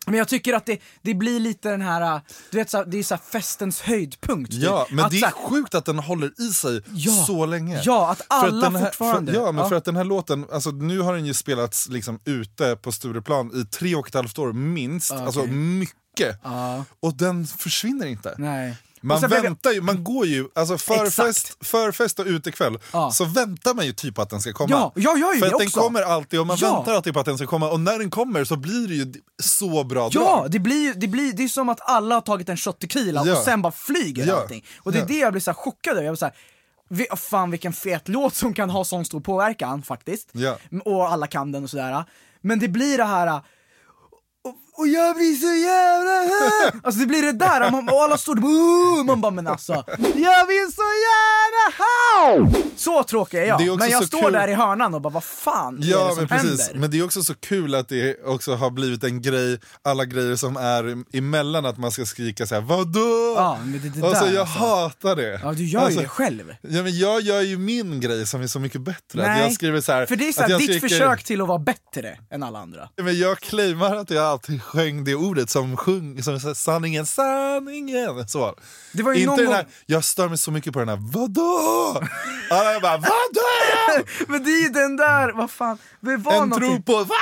Men 0.06 0.16
jag 0.16 0.28
tycker 0.28 0.54
att 0.54 0.66
det, 0.66 0.80
det 1.02 1.14
blir 1.14 1.40
lite 1.40 1.70
den 1.70 1.82
här, 1.82 2.22
du 2.52 2.58
vet 2.58 2.70
så 2.70 2.78
här, 2.78 2.86
det 2.86 2.98
är 3.00 3.04
så 3.04 3.14
här 3.16 3.22
festens 3.32 3.82
höjdpunkt. 3.82 4.52
typ. 4.52 4.62
Ja, 4.64 4.88
men 4.90 5.06
att 5.06 5.12
det 5.12 5.18
är 5.18 5.26
här, 5.26 5.32
sjukt 5.32 5.76
att 5.76 5.86
den 5.86 6.00
håller 6.00 6.42
i 6.42 6.54
sig 6.54 6.82
Ja. 6.94 7.24
så 7.28 7.46
länge. 7.46 7.82
Ja, 7.86 8.12
att 8.12 8.18
För 8.18 8.26
alla 8.30 8.70
den 8.70 8.76
här, 8.76 8.86
fortfarande- 8.86 9.32
För, 9.34 9.40
ja, 9.40 9.52
men 9.52 9.64
ja. 9.64 9.70
för 9.70 9.76
att 9.76 9.86
den 9.86 9.96
här 9.96 10.04
låten, 10.04 10.46
alltså 10.52 10.72
nu 10.72 11.00
har 11.00 11.14
den 11.16 11.26
ju 11.26 11.34
spelats 11.34 11.90
liksom 11.90 12.20
ute 12.26 12.76
på 12.76 12.92
Stureplan 12.92 13.52
i 13.62 13.66
tre 13.66 13.96
och 13.96 14.08
ett 14.08 14.14
halvt 14.14 14.40
år 14.40 14.54
minst. 14.54 15.12
Ja, 15.12 15.26
Alltså 15.26 15.40
okej. 15.40 15.52
mycket. 15.54 16.40
Ja. 16.44 16.86
Och 17.00 17.14
den 17.18 17.48
försvinner 17.48 18.06
inte. 18.06 18.36
Nej. 18.38 18.76
Man 19.06 19.22
väntar 19.22 19.72
ju, 19.72 19.82
man 19.82 20.04
går 20.04 20.26
ju, 20.26 20.48
alltså 20.56 20.78
förfest, 20.78 21.58
förfest 21.66 22.20
och 22.20 22.26
utekväll, 22.26 22.80
Ja. 22.94 23.12
så 23.12 23.26
väntar 23.26 23.74
man 23.74 23.86
ju 23.86 23.94
typ 23.94 24.20
att 24.20 24.30
den 24.30 24.42
ska 24.42 24.54
komma. 24.54 24.70
Ja, 24.72 24.92
jag 24.96 25.20
gör 25.20 25.34
ju 25.34 25.40
För 25.40 25.46
det 25.50 25.54
att 25.56 25.60
den 25.60 25.68
också. 25.68 25.80
kommer 25.80 26.02
alltid 26.02 26.40
och 26.40 26.48
man 26.48 26.58
Ja. 26.60 26.76
väntar 26.76 26.94
alltid 26.94 27.14
på 27.14 27.20
att 27.20 27.26
den 27.26 27.38
ska 27.38 27.48
komma 27.48 27.70
och 27.72 27.80
när 27.80 28.00
den 28.00 28.10
kommer 28.10 28.44
så 28.44 28.56
blir 28.56 28.88
det 28.88 28.94
ju 28.96 29.14
så 29.44 29.84
bra 29.84 30.10
Ja, 30.12 30.20
drag. 30.22 30.52
det 30.52 30.60
blir 30.60 30.94
det 30.94 31.08
blir, 31.08 31.34
det 31.34 31.44
är 31.44 31.48
som 31.48 31.70
att 31.70 31.80
alla 31.90 32.16
har 32.16 32.22
tagit 32.22 32.50
en 32.50 32.58
shot 32.58 32.80
tequila 32.80 33.24
Ja. 33.26 33.38
och 33.38 33.44
sen 33.44 33.62
bara 33.62 33.72
flyger 33.74 34.28
Ja. 34.28 34.36
allting. 34.42 34.66
Och 34.78 34.92
det 34.92 34.98
är 34.98 35.02
Ja. 35.02 35.08
det 35.08 35.18
jag 35.18 35.34
blir 35.34 35.42
så 35.42 35.54
chockad 35.54 35.94
över. 35.94 36.04
Jag 36.04 36.12
blir 36.14 36.18
så 36.20 36.26
här, 36.26 36.36
vi, 36.90 37.08
fan 37.18 37.52
vilken 37.52 37.74
fet 37.74 38.08
låt 38.08 38.36
som 38.36 38.54
kan 38.54 38.70
ha 38.70 38.84
sån 38.86 39.06
stor 39.06 39.20
påverkan 39.22 39.84
faktiskt. 39.84 40.30
Ja. 40.32 40.58
Och 40.86 41.12
alla 41.12 41.28
kan 41.28 41.52
den 41.52 41.64
och 41.64 41.70
sådär. 41.70 42.04
Men 42.42 42.60
det 42.60 42.68
blir 42.68 42.98
det 42.98 43.04
här 43.04 43.42
och, 44.44 44.56
och 44.78 44.88
jag 44.88 45.16
blir 45.16 45.36
så 45.36 45.54
jävla... 45.54 46.14
Alltså 46.84 47.00
det 47.00 47.06
blir 47.08 47.22
det 47.22 47.32
där, 47.32 47.72
man, 47.72 47.90
och 47.90 48.04
alla 48.04 48.18
står 48.18 48.36
där 48.36 48.42
bara, 48.42 49.04
man 49.04 49.22
bara 49.22 49.32
men 49.32 49.48
alltså, 49.48 49.74
jag 50.16 50.48
vill 50.48 50.72
så 50.76 50.90
gärna 51.06 51.74
ha! 51.84 52.48
Så 52.76 53.04
tråkig 53.04 53.38
är 53.38 53.44
jag, 53.46 53.60
Det 53.60 53.66
är 53.66 53.78
men 53.78 53.90
jag 53.90 54.04
står 54.08 54.22
kul- 54.22 54.34
där 54.34 54.48
i 54.48 54.54
hörnan 54.54 54.94
och 54.94 55.02
bara 55.02 55.14
vad 55.14 55.24
fan 55.24 55.78
är 55.78 55.82
det 55.82 55.88
Ja 55.88 56.08
som 56.10 56.18
men 56.18 56.28
precis, 56.28 56.68
händer? 56.68 56.80
men 56.80 56.92
det 56.92 57.00
är 57.00 57.06
också 57.06 57.24
så 57.24 57.34
kul 57.36 57.76
att 57.76 57.90
det 57.90 58.24
också 58.26 58.56
har 58.56 58.70
blivit 58.70 59.04
en 59.04 59.22
grej, 59.22 59.60
alla 59.82 60.06
grejer 60.06 60.36
som 60.36 60.58
är 60.58 61.04
emellan 61.18 61.66
att 61.66 61.78
man 61.78 61.92
ska 61.92 62.06
skrika 62.06 62.46
såhär 62.48 62.62
vadå? 62.62 63.34
Ja, 63.38 63.60
men 63.64 63.72
det, 63.82 63.90
det 63.90 64.08
alltså 64.08 64.26
där, 64.26 64.32
jag 64.34 64.42
alltså. 64.42 64.60
hatar 64.60 65.16
det. 65.16 65.40
Ja 65.44 65.52
du 65.54 65.66
gör 65.66 65.80
alltså, 65.82 66.00
ju 66.00 66.04
det 66.04 66.10
själv. 66.10 66.56
Ja, 66.62 66.84
men 66.84 66.98
jag 66.98 67.22
gör 67.22 67.42
ju 67.42 67.58
min 67.58 68.00
grej 68.02 68.28
som 68.28 68.42
är 68.42 68.48
så 68.48 68.60
mycket 68.60 68.82
bättre. 68.82 69.22
Att 69.22 69.28
Nej, 69.28 69.42
jag 69.44 69.54
skriver 69.54 69.82
så 69.82 69.92
här, 69.92 70.06
för 70.06 70.16
det 70.16 70.28
är 70.28 70.32
så 70.32 70.40
att 70.42 70.44
här, 70.46 70.52
jag 70.52 70.60
ditt 70.60 70.70
skriker- 70.70 70.88
försök 70.90 71.24
till 71.24 71.42
att 71.42 71.48
vara 71.48 71.60
bättre 71.60 72.18
än 72.32 72.44
alla 72.44 72.60
andra. 72.60 72.90
Men 73.02 73.20
jag 73.20 73.40
claimar 73.40 73.96
att 73.96 74.10
jag 74.10 74.24
alltid 74.26 74.63
sjöng 74.64 75.04
det 75.04 75.16
ordet 75.16 75.50
som 75.50 75.78
sjung, 75.78 76.24
som 76.24 76.40
sanningen, 76.56 77.06
sanningen. 77.06 78.28
Så. 78.28 78.56
Det 78.94 79.04
var 79.04 79.14
ju 79.14 79.20
Inte 79.20 79.30
någon 79.30 79.46
den 79.46 79.54
här, 79.54 79.68
jag 79.86 80.04
stör 80.04 80.30
mig 80.30 80.38
så 80.38 80.52
mycket 80.52 80.74
på 80.74 80.80
den 80.80 80.90
här, 80.90 80.98
vadå? 81.02 82.02
Alla 82.52 82.74
jag 82.74 82.82
bara, 82.82 82.98
vadå? 82.98 84.06
Men 84.28 84.44
det 84.44 84.52
är 84.52 84.64
ju 84.64 84.70
den 84.70 84.96
där, 84.98 85.32
vad 85.32 85.52
fan, 85.52 85.78
det 86.00 86.18
var 86.18 86.34
En 86.34 86.50
någonting... 86.50 86.70
tro 86.70 86.82
på, 86.82 86.94
vadå? 86.94 87.14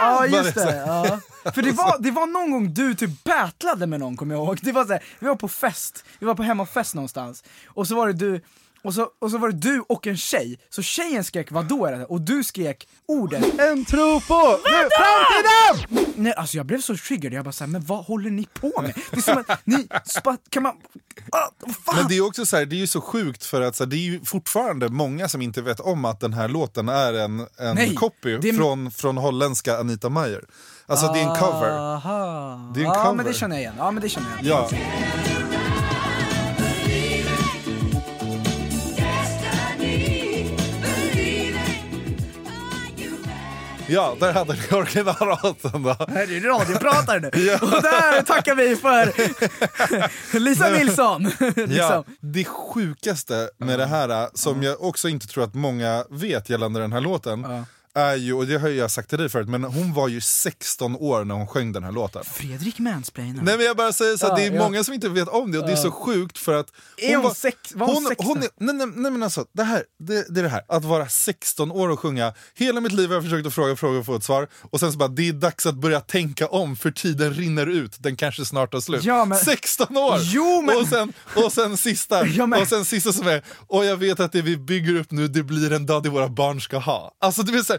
Ja 0.00 0.26
just 0.26 0.54
det, 0.54 0.76
ja. 0.86 1.20
För 1.52 1.62
det 1.62 1.72
var, 1.82 1.96
det 1.98 2.10
var 2.10 2.26
någon 2.26 2.50
gång 2.50 2.74
du 2.74 2.94
typ 2.94 3.24
battlade 3.24 3.86
med 3.86 4.00
någon 4.00 4.16
kommer 4.16 4.34
jag 4.34 4.44
ihåg. 4.44 4.58
Det 4.62 4.72
var 4.72 4.84
så 4.84 4.92
här, 4.92 5.02
vi 5.18 5.26
var 5.26 5.36
på 5.36 5.48
fest, 5.48 6.04
vi 6.18 6.26
var 6.26 6.34
på 6.34 6.42
hemmafest 6.42 6.94
någonstans. 6.94 7.44
Och 7.66 7.88
så 7.88 7.94
var 7.94 8.06
det 8.06 8.12
du, 8.12 8.40
och 8.84 8.94
så, 8.94 9.08
och 9.20 9.30
så 9.30 9.38
var 9.38 9.48
det 9.48 9.56
du 9.58 9.80
och 9.88 10.06
en 10.06 10.16
tjej. 10.16 10.58
Så 10.70 10.82
tjejen 10.82 11.24
skrek 11.24 11.52
vadå 11.52 11.86
är 11.86 11.92
det? 11.92 12.04
Och 12.04 12.20
du 12.20 12.44
skrek 12.44 12.88
ordet 13.08 13.58
En 13.60 13.84
tro 13.84 14.20
på 14.20 14.58
framtiden! 14.64 16.04
Nej 16.16 16.32
alltså 16.34 16.56
jag 16.56 16.66
blev 16.66 16.80
så 16.80 16.96
triggered, 16.96 17.32
jag 17.38 17.44
bara 17.44 17.52
såhär, 17.52 17.70
men 17.70 17.84
vad 17.84 18.04
håller 18.04 18.30
ni 18.30 18.46
på 18.60 18.82
med? 18.82 18.94
Det 19.10 19.16
är 19.16 19.20
som 19.20 19.44
att 19.48 19.60
ni, 19.66 19.88
spa, 20.04 20.36
kan 20.50 20.62
man, 20.62 20.72
ah, 21.32 21.48
fan? 21.84 21.96
Men 21.96 22.08
det 22.08 22.16
är 22.16 22.26
också 22.26 22.46
så 22.46 22.56
här, 22.56 22.66
det 22.66 22.76
är 22.76 22.78
ju 22.78 22.86
så 22.86 23.00
sjukt 23.00 23.44
för 23.44 23.60
att 23.60 23.76
så 23.76 23.84
här, 23.84 23.90
det 23.90 23.96
är 23.96 23.98
ju 23.98 24.20
fortfarande 24.24 24.88
många 24.88 25.28
som 25.28 25.42
inte 25.42 25.62
vet 25.62 25.80
om 25.80 26.04
att 26.04 26.20
den 26.20 26.32
här 26.32 26.48
låten 26.48 26.88
är 26.88 27.12
en, 27.12 27.40
en 27.58 27.74
Nej, 27.74 27.94
copy 27.94 28.32
är- 28.34 28.52
från, 28.56 28.90
från 28.90 29.16
holländska 29.16 29.78
Anita 29.78 30.08
Meyer. 30.08 30.44
Alltså 30.86 31.12
det 31.12 31.20
är 31.20 31.28
en 31.30 31.36
cover. 31.40 31.70
Aha. 31.70 32.72
Det 32.74 32.80
är 32.80 32.84
en 32.84 32.90
ja 32.92 33.02
cover. 33.02 33.14
men 33.16 33.26
det 33.26 33.32
känner 33.34 33.56
jag 33.56 33.60
igen, 33.62 33.74
ja 33.78 33.90
men 33.90 34.02
det 34.02 34.08
känner 34.08 34.28
jag 34.36 34.44
igen. 34.44 34.56
Ja. 34.70 35.33
Ja, 43.94 44.16
där 44.20 44.32
hade 44.32 44.52
ni 44.52 44.76
originallaten 44.76 45.82
då. 45.82 45.96
Här 46.08 46.36
är 46.36 46.40
radiopratare 46.40 47.20
nu. 47.20 47.28
Och 47.62 47.82
där 47.82 48.22
tackar 48.22 48.54
vi 48.54 48.76
för 48.76 50.38
Lisa 50.38 50.68
Nilsson. 50.70 51.30
Ja, 51.56 51.64
liksom. 51.66 52.04
det 52.20 52.44
sjukaste 52.44 53.50
med 53.58 53.78
det 53.78 53.86
här, 53.86 54.28
som 54.34 54.62
jag 54.62 54.82
också 54.82 55.08
inte 55.08 55.26
tror 55.26 55.44
att 55.44 55.54
många 55.54 56.04
vet 56.10 56.50
gällande 56.50 56.80
den 56.80 56.92
här 56.92 57.00
låten, 57.00 57.66
är 57.94 58.14
ju, 58.16 58.32
och 58.34 58.46
det 58.46 58.58
har 58.58 58.68
jag 58.68 58.90
sagt 58.90 59.08
till 59.08 59.18
dig 59.18 59.28
förut, 59.28 59.48
men 59.48 59.64
hon 59.64 59.92
var 59.94 60.08
ju 60.08 60.20
16 60.20 60.96
år 60.96 61.24
när 61.24 61.34
hon 61.34 61.46
sjöng 61.46 61.72
den 61.72 61.84
här 61.84 61.92
låten. 61.92 62.24
Fredrik 62.24 62.78
Mansplainer. 62.78 63.42
Nej 63.42 63.56
men 63.56 63.66
jag 63.66 63.76
bara 63.76 63.92
säger 63.92 64.16
så 64.16 64.26
att 64.26 64.30
Ja, 64.32 64.36
det 64.36 64.42
är 64.44 64.52
ja. 64.56 64.62
många 64.62 64.84
som 64.84 64.94
inte 64.94 65.08
vet 65.08 65.28
om 65.28 65.52
det 65.52 65.58
och 65.58 65.66
det 65.66 65.72
är 65.72 65.76
så 65.76 65.90
sjukt 65.90 66.38
för 66.38 66.54
att 66.54 66.66
Är 66.96 67.16
hon 67.16 67.34
sex- 67.34 67.74
var 67.74 67.86
hon 67.86 68.04
16? 68.04 68.26
hon 68.26 68.38
är, 68.42 68.48
nej, 68.58 68.74
nej, 68.74 68.86
nej 68.96 69.10
men 69.10 69.22
alltså, 69.22 69.44
det, 69.54 69.62
här, 69.64 69.82
det, 69.98 70.34
det 70.34 70.40
är 70.40 70.42
det 70.44 70.48
här, 70.48 70.62
att 70.68 70.84
vara 70.84 71.08
16 71.08 71.72
år 71.72 71.88
och 71.88 72.00
sjunga. 72.00 72.34
Hela 72.54 72.80
mitt 72.80 72.92
liv 72.92 73.08
har 73.08 73.14
jag 73.14 73.24
försökt 73.24 73.46
att 73.46 73.54
fråga 73.54 73.76
frågor 73.76 73.98
och 73.98 74.06
få 74.06 74.16
ett 74.16 74.24
svar 74.24 74.48
och 74.70 74.80
sen 74.80 74.92
så 74.92 74.98
bara, 74.98 75.08
det 75.08 75.28
är 75.28 75.32
dags 75.32 75.66
att 75.66 75.74
börja 75.74 76.00
tänka 76.00 76.46
om 76.46 76.76
för 76.76 76.90
tiden 76.90 77.34
rinner 77.34 77.66
ut, 77.66 77.96
den 77.98 78.16
kanske 78.16 78.44
snart 78.44 78.72
tar 78.72 78.80
slut. 78.80 79.04
Ja, 79.04 79.24
men- 79.24 79.38
16 79.38 79.96
år! 79.96 80.18
Jo, 80.22 80.62
men- 80.62 80.76
och, 80.76 80.86
sen, 80.88 81.12
och 81.44 81.52
sen 81.52 81.76
sista, 81.76 82.26
Ja, 82.26 82.46
men- 82.46 82.60
och 82.62 82.68
sen 82.68 82.84
sista 82.84 83.12
som 83.12 83.28
är, 83.28 83.42
och 83.66 83.84
jag 83.84 83.96
vet 83.96 84.20
att 84.20 84.32
det 84.32 84.42
vi 84.42 84.56
bygger 84.56 84.96
upp 84.96 85.10
nu, 85.10 85.28
det 85.28 85.42
blir 85.42 85.72
en 85.72 85.86
dag 85.86 86.02
det 86.02 86.08
våra 86.08 86.28
barn 86.28 86.60
ska 86.60 86.78
ha. 86.78 87.10
Alltså 87.20 87.42
det 87.42 87.52
vill 87.52 87.64
säga, 87.64 87.78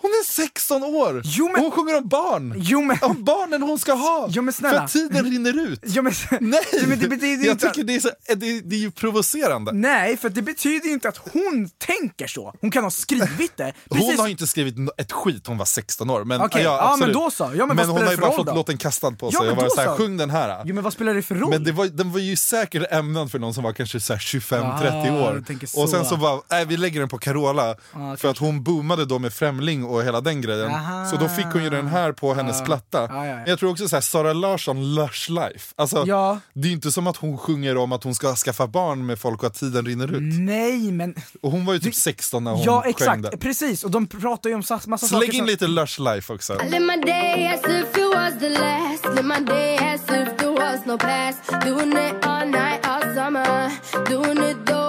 hon 0.00 0.10
är 0.10 0.24
16 0.32 0.82
år! 0.84 1.22
Jo, 1.24 1.48
men- 1.52 1.62
hon 1.62 1.70
sjunger 1.70 1.96
om 1.98 2.08
barn! 2.08 2.54
Jo, 2.56 2.82
men- 2.82 2.98
Om 3.02 3.24
barnen 3.24 3.62
hon 3.62 3.78
ska 3.78 3.92
ha! 3.92 4.26
Jo, 4.30 4.42
men 4.42 4.54
snälla. 4.54 4.88
För 4.88 4.98
tiden 4.98 5.24
rinner 5.24 5.58
ut! 5.66 5.80
Ja, 5.86 6.02
men, 6.02 6.12
Nej! 6.40 6.60
Ja, 6.72 6.78
men 6.86 6.98
det 6.98 7.08
betyder 7.08 7.44
jag 7.46 7.54
inte 7.54 7.68
tycker 7.68 7.84
det 7.84 7.94
är, 7.94 8.00
så, 8.00 8.10
det, 8.36 8.60
det 8.60 8.76
är 8.76 8.80
ju 8.80 8.90
provocerande. 8.90 9.72
Nej, 9.72 10.16
för 10.16 10.28
det 10.28 10.42
betyder 10.42 10.88
inte 10.90 11.08
att 11.08 11.16
hon 11.32 11.70
tänker 11.78 12.26
så. 12.26 12.54
Hon 12.60 12.70
kan 12.70 12.84
ha 12.84 12.90
skrivit 12.90 13.56
det. 13.56 13.72
Hon 13.88 13.98
Precis- 13.98 14.18
har 14.18 14.26
ju 14.26 14.30
inte 14.30 14.46
skrivit 14.46 14.74
ett 14.96 15.12
skit, 15.12 15.46
hon 15.46 15.58
var 15.58 15.64
16 15.64 16.10
år. 16.10 16.24
Men, 16.24 16.40
Okej, 16.40 16.62
ja, 16.62 16.80
absolut. 16.92 17.14
men 17.14 17.22
då 17.24 17.30
så. 17.30 17.50
Ja, 17.56 17.66
men 17.66 17.76
vad 17.76 17.86
hon 17.86 18.02
har 18.02 18.10
ju 18.10 18.16
bara 18.16 18.32
fått 18.32 18.46
då? 18.46 18.54
låten 18.54 18.78
kastad 18.78 19.10
på 19.10 19.26
Ja, 19.32 19.38
sig 19.40 19.48
men 19.48 19.56
och 19.58 19.62
var 19.76 19.84
så. 19.84 19.96
sjung 19.96 20.16
den 20.16 20.30
här. 20.30 20.62
Jo 20.64 20.74
men 20.74 20.84
vad 20.84 20.92
spelar 20.92 21.14
det 21.14 21.22
för 21.22 21.34
roll? 21.34 21.50
Men 21.50 21.64
det 21.64 21.72
var, 21.72 21.86
den 21.86 22.12
var 22.12 22.20
ju 22.20 22.36
säkert 22.36 22.92
ämnad 22.92 23.30
för 23.30 23.38
någon 23.38 23.54
som 23.54 23.64
var 23.64 23.72
kanske 23.72 24.00
så 24.00 24.12
här 24.12 24.20
25-30 24.20 25.18
Ah, 25.18 25.28
år. 25.28 25.44
Och 25.82 25.88
sen 25.90 26.04
så 26.04 26.16
var, 26.16 26.42
nej 26.50 26.66
vi 26.66 26.76
lägger 26.76 27.00
den 27.00 27.08
på 27.08 27.18
Carola. 27.18 27.74
Ah, 27.92 28.16
för 28.16 28.28
att 28.30 28.38
hon 28.38 28.62
boomade 28.62 29.04
då 29.04 29.18
med 29.18 29.32
Främling 29.32 29.84
och 29.88 30.02
hela 30.04 30.20
den 30.20 30.40
grejen. 30.40 30.70
Aha. 30.70 31.06
Så 31.06 31.16
då 31.16 31.28
fick 31.28 31.46
hon 31.46 31.62
ju 31.64 31.70
den 31.70 31.86
här 31.86 32.12
på 32.12 32.34
hennes 32.34 32.58
Ja. 32.58 32.64
platta. 32.64 33.06
Ja, 33.10 33.26
ja, 33.26 33.38
jag 33.46 33.58
tror 33.58 33.70
också 33.70 33.88
så 33.88 33.96
här, 33.96 34.00
Sara 34.00 34.32
Larsson, 34.32 34.94
Lush 34.94 35.30
Life. 35.30 35.74
Alltså, 35.76 36.04
Ja. 36.06 36.40
Det 36.52 36.60
är 36.60 36.68
ju 36.68 36.74
inte 36.74 36.92
som 36.92 37.06
att 37.06 37.16
hon 37.16 37.38
sjunger 37.38 37.76
om 37.76 37.92
att 37.92 38.04
hon 38.04 38.14
ska 38.14 38.34
skaffa 38.34 38.66
barn 38.66 39.06
med 39.06 39.18
folk 39.18 39.40
och 39.42 39.46
att 39.46 39.54
tiden 39.54 39.86
rinner 39.86 40.12
ut. 40.14 40.38
Nej 40.38 40.92
men, 40.92 41.14
Och 41.42 41.50
hon 41.50 41.64
var 41.64 41.74
ju 41.74 41.80
typ 41.80 41.94
16 41.94 42.44
när 42.44 42.50
hon 42.50 42.62
ja 42.62 42.80
sjöng 42.82 42.90
exakt, 42.90 43.22
det. 43.30 43.38
precis 43.38 43.84
och 43.84 43.90
de 43.90 44.06
pratar 44.06 44.50
ju 44.50 44.56
om 44.56 44.62
sa- 44.62 44.80
massa 44.86 45.06
Så 45.06 45.14
lägg 45.18 45.26
saker 45.28 45.32
in 45.34 45.38
som... 45.40 45.46
lite 45.46 45.66
Lush 45.66 46.00
Life 46.00 46.32
också. 46.32 46.54
I 46.62 46.64
live 46.70 46.80
my 46.96 46.96
day 47.02 47.46
as 47.46 47.60
if 47.60 47.96
it 47.98 48.14
was 48.14 48.32
the 48.40 48.48
last. 48.48 49.04
Live 49.16 49.22
my 49.22 49.44
day 49.46 49.76
as 49.94 50.00
if 50.00 50.36
there 50.38 50.50
was 50.50 50.80
no 50.86 50.98
past. 50.98 51.64
Doing 51.66 51.92
it 51.92 52.26
all 52.26 52.46
night, 52.48 52.86
all 52.86 53.02
summer. 53.14 53.70
Doing 54.10 54.50
it 54.50 54.66
the 54.66 54.87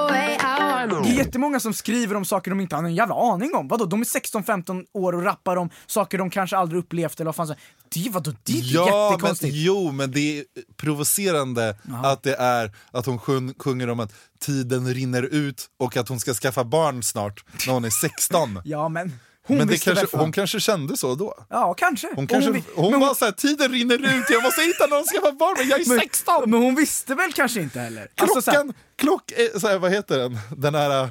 jättemånga 1.19 1.59
som 1.59 1.73
skriver 1.73 2.15
om 2.15 2.25
saker 2.25 2.51
de 2.51 2.59
inte 2.59 2.75
har 2.75 2.83
en 2.83 2.95
jävla 2.95 3.15
aning 3.15 3.55
om. 3.55 3.67
Vadå, 3.67 3.85
de 3.85 4.01
är 4.01 4.05
16-15 4.05 4.85
år 4.93 5.13
och 5.13 5.23
rappar 5.23 5.55
om 5.55 5.69
saker 5.87 6.17
de 6.17 6.29
kanske 6.29 6.57
aldrig 6.57 6.79
upplevt 6.79 7.19
eller 7.19 7.25
vad 7.25 7.35
fan 7.35 7.47
så. 7.47 7.55
Det 7.93 8.09
vadå, 8.09 8.33
det 8.43 8.53
är 8.53 8.61
Ja, 8.63 8.85
men, 8.85 9.11
jättekonstigt. 9.11 9.53
jo, 9.55 9.91
men 9.91 10.11
det 10.11 10.39
är 10.39 10.45
provocerande 10.77 11.77
att 12.03 12.23
det 12.23 12.35
är 12.35 12.71
att 12.91 13.05
hon 13.05 13.19
sjung, 13.19 13.53
sjunger 13.59 13.89
om 13.89 13.99
att 13.99 14.13
tiden 14.39 14.93
rinner 14.93 15.23
ut 15.23 15.65
och 15.79 15.97
att 15.97 16.09
hon 16.09 16.19
ska 16.19 16.33
skaffa 16.33 16.63
barn 16.63 17.03
snart 17.03 17.43
när 17.67 17.73
hon 17.73 17.85
är 17.85 17.89
16. 17.89 18.61
Ja 18.63 18.89
men, 18.89 19.19
hon 19.49 19.57
men 19.57 19.67
det 19.67 19.77
kanske, 19.83 20.07
fan. 20.07 20.19
hon 20.19 20.31
kanske 20.31 20.59
kände 20.59 20.97
så 20.97 21.15
då. 21.15 21.33
Ja, 21.49 21.73
kanske. 21.73 22.07
Hon, 22.15 22.27
kanske, 22.27 22.51
vi- 22.51 22.63
hon, 22.75 22.91
men 22.91 22.99
var 22.99 23.13
såhär, 23.13 23.31
tiden 23.31 23.71
rinner 23.71 23.95
ut, 24.17 24.25
jag 24.29 24.43
måste 24.43 24.61
hitta 24.61 24.87
någon 24.87 25.05
som 25.05 25.17
skaffa 25.21 25.31
barn, 25.31 25.55
men 25.57 25.67
jag 25.67 25.79
är 25.79 25.99
16! 25.99 26.49
Men 26.49 26.61
hon 26.61 26.75
visste 26.75 27.15
väl 27.15 27.33
kanske 27.33 27.61
inte 27.61 27.79
heller? 27.79 28.07
Klockan, 28.15 28.35
Alltså, 28.35 28.51
så 28.51 28.57
här, 28.57 28.73
klock, 28.95 29.31
eh, 29.31 29.59
så 29.59 29.67
här, 29.67 29.79
vad 29.79 29.91
heter 29.91 30.17
den? 30.19 30.37
Den 30.57 30.75
här, 30.75 31.03
eh, 31.03 31.09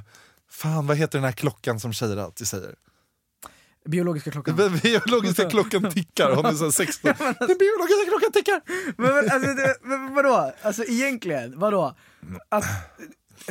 fan 0.50 0.86
vad 0.86 0.96
heter 0.96 1.18
den 1.18 1.24
här 1.24 1.32
klockan 1.32 1.80
som 1.80 1.92
tjejer 1.92 2.16
alltid 2.16 2.48
säger? 2.48 2.74
biologiska 3.88 4.30
klockan. 4.30 4.56
Den 4.56 4.78
biologiska 4.82 5.44
klockan 5.50 5.90
tickar, 5.90 6.30
hon 6.34 6.46
är 6.46 6.52
så 6.52 6.64
här 6.64 6.70
16. 6.70 7.10
Den 7.18 7.58
biologiska 7.58 8.04
klockan 8.08 8.32
tickar! 8.32 8.60
Men, 8.96 9.14
men, 9.14 9.30
alltså, 9.30 9.54
det, 9.54 9.76
men 9.82 10.14
vadå? 10.14 10.52
Alltså 10.62 10.84
egentligen, 10.84 11.58
vadå? 11.58 11.96
Att, 12.48 12.64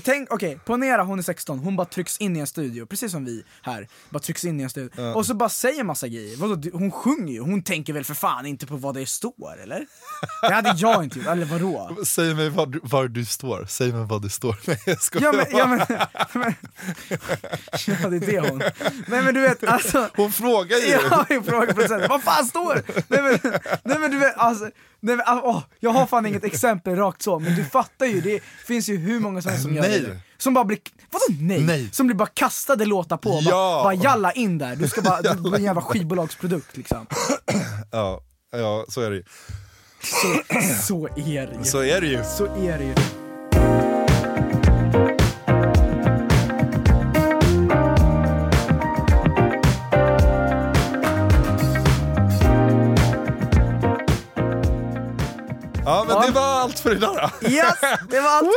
tänk, 0.03 0.33
okej, 0.33 0.59
ponera 0.65 1.03
hon 1.03 1.19
är 1.19 1.23
16, 1.23 1.59
hon 1.59 1.75
bara 1.75 1.85
trycks 1.85 2.17
in 2.17 2.35
i 2.37 2.39
en 2.39 2.47
studio, 2.47 2.85
precis 2.85 3.11
som 3.11 3.25
vi 3.25 3.43
här, 3.61 3.87
bara 4.09 4.19
trycks 4.19 4.45
in 4.45 4.59
i 4.59 4.63
en 4.63 4.69
studio. 4.69 4.89
Ja. 4.95 5.15
Och 5.15 5.25
så 5.25 5.33
bara 5.33 5.49
säger 5.49 5.83
massa 5.83 6.07
grejer. 6.07 6.37
Vadå, 6.37 6.69
hon 6.73 6.91
sjunger 6.91 7.33
ju, 7.33 7.39
hon 7.39 7.63
tänker 7.63 7.93
väl 7.93 8.03
för 8.03 8.13
fan 8.13 8.45
inte 8.45 8.65
på 8.67 8.75
vad 8.75 8.95
det 8.95 9.05
står 9.05 9.59
eller? 9.63 9.85
Det 10.41 10.53
hade 10.53 10.73
jag 10.77 11.03
inte 11.03 11.19
gjort, 11.19 11.27
eller 11.27 11.45
vadå? 11.45 11.97
Säg 12.05 12.35
mig 12.35 12.49
var 12.49 12.65
du, 12.65 12.79
var 12.83 13.07
du 13.07 13.25
står, 13.25 13.65
säg 13.69 13.93
mig 13.93 14.05
vad 14.05 14.21
det 14.21 14.29
står. 14.29 14.55
Nej 14.65 14.79
jag 14.85 15.01
skojar 15.01 15.47
Ja 15.51 15.67
men, 15.67 15.85
ja, 15.89 16.07
men, 16.33 16.41
men 16.41 16.53
ja 18.01 18.09
det 18.09 18.17
är 18.17 18.41
det 18.41 18.49
hon. 18.49 18.59
Nej 19.07 19.21
men 19.21 19.33
du 19.33 19.41
vet 19.41 19.63
alltså 19.63 20.09
Hon 20.15 20.31
frågar 20.31 20.77
ju! 20.77 20.87
Ja, 20.87 21.25
jag 21.29 21.45
frågar 21.45 21.73
producenten, 21.73 22.09
vad 22.09 22.23
fan 22.23 22.45
står 22.45 22.75
det? 22.75 23.03
Nej 23.07 23.21
men, 23.21 23.51
nej 23.83 23.99
men 23.99 24.11
du 24.11 24.19
vet, 24.19 24.37
alltså, 24.37 24.69
nej, 24.99 25.15
men, 25.15 25.25
alltså 25.25 25.45
åh, 25.47 25.61
jag 25.79 25.89
har 25.89 26.05
fan 26.05 26.25
inget 26.25 26.43
exempel 26.43 26.95
rakt 26.95 27.21
så, 27.21 27.39
men 27.39 27.55
du 27.55 27.65
fattar 27.65 28.05
ju, 28.05 28.21
det 28.21 28.39
finns 28.67 28.89
ju 28.89 28.97
hur 28.97 29.19
många 29.19 29.41
sådana 29.41 29.59
som 29.59 29.75
gör 29.75 29.81
Nej. 29.81 29.99
det. 30.01 30.19
Som 30.37 30.53
bara 30.53 30.65
blir, 30.65 30.79
vadå 31.11 31.39
nej? 31.41 31.61
Nej. 31.61 31.89
Som 31.91 32.07
blir 32.07 32.15
bara 32.15 32.29
kastade 32.33 32.85
låtar 32.85 33.17
på, 33.17 33.39
Ja. 33.43 33.51
bara, 33.51 33.83
bara 33.83 33.93
jalla 33.93 34.31
in 34.31 34.57
där, 34.57 34.75
du 34.75 34.87
ska 34.87 35.01
bara, 35.01 35.21
du 35.35 35.41
blir 35.41 35.55
en 35.55 35.63
jävla 35.63 35.81
skivbolagsprodukt 35.81 36.77
liksom. 36.77 37.05
Ja, 37.91 38.21
ja, 38.51 38.85
så 38.87 39.01
är 39.01 39.09
det 39.09 39.15
ju. 39.15 39.23
Så, 40.03 40.27
så 40.83 41.07
är 41.15 41.47
det 41.47 41.53
ju. 41.57 41.63
Så 41.63 41.83
är 41.83 42.01
det 42.01 42.07
ju. 42.07 42.23
Så 42.23 42.45
är 42.45 42.77
det 42.77 42.83
ju. 42.83 42.95
Ja 55.87 56.05
men 56.07 56.15
Ja. 56.15 56.25
det 56.25 56.31
var 56.31 56.41
allt 56.61 56.79
för 56.79 56.95
idag 56.95 57.15
då. 57.41 57.49
Yes, 57.49 57.73
det 58.09 58.19
var 58.21 58.29
allt! 58.29 58.47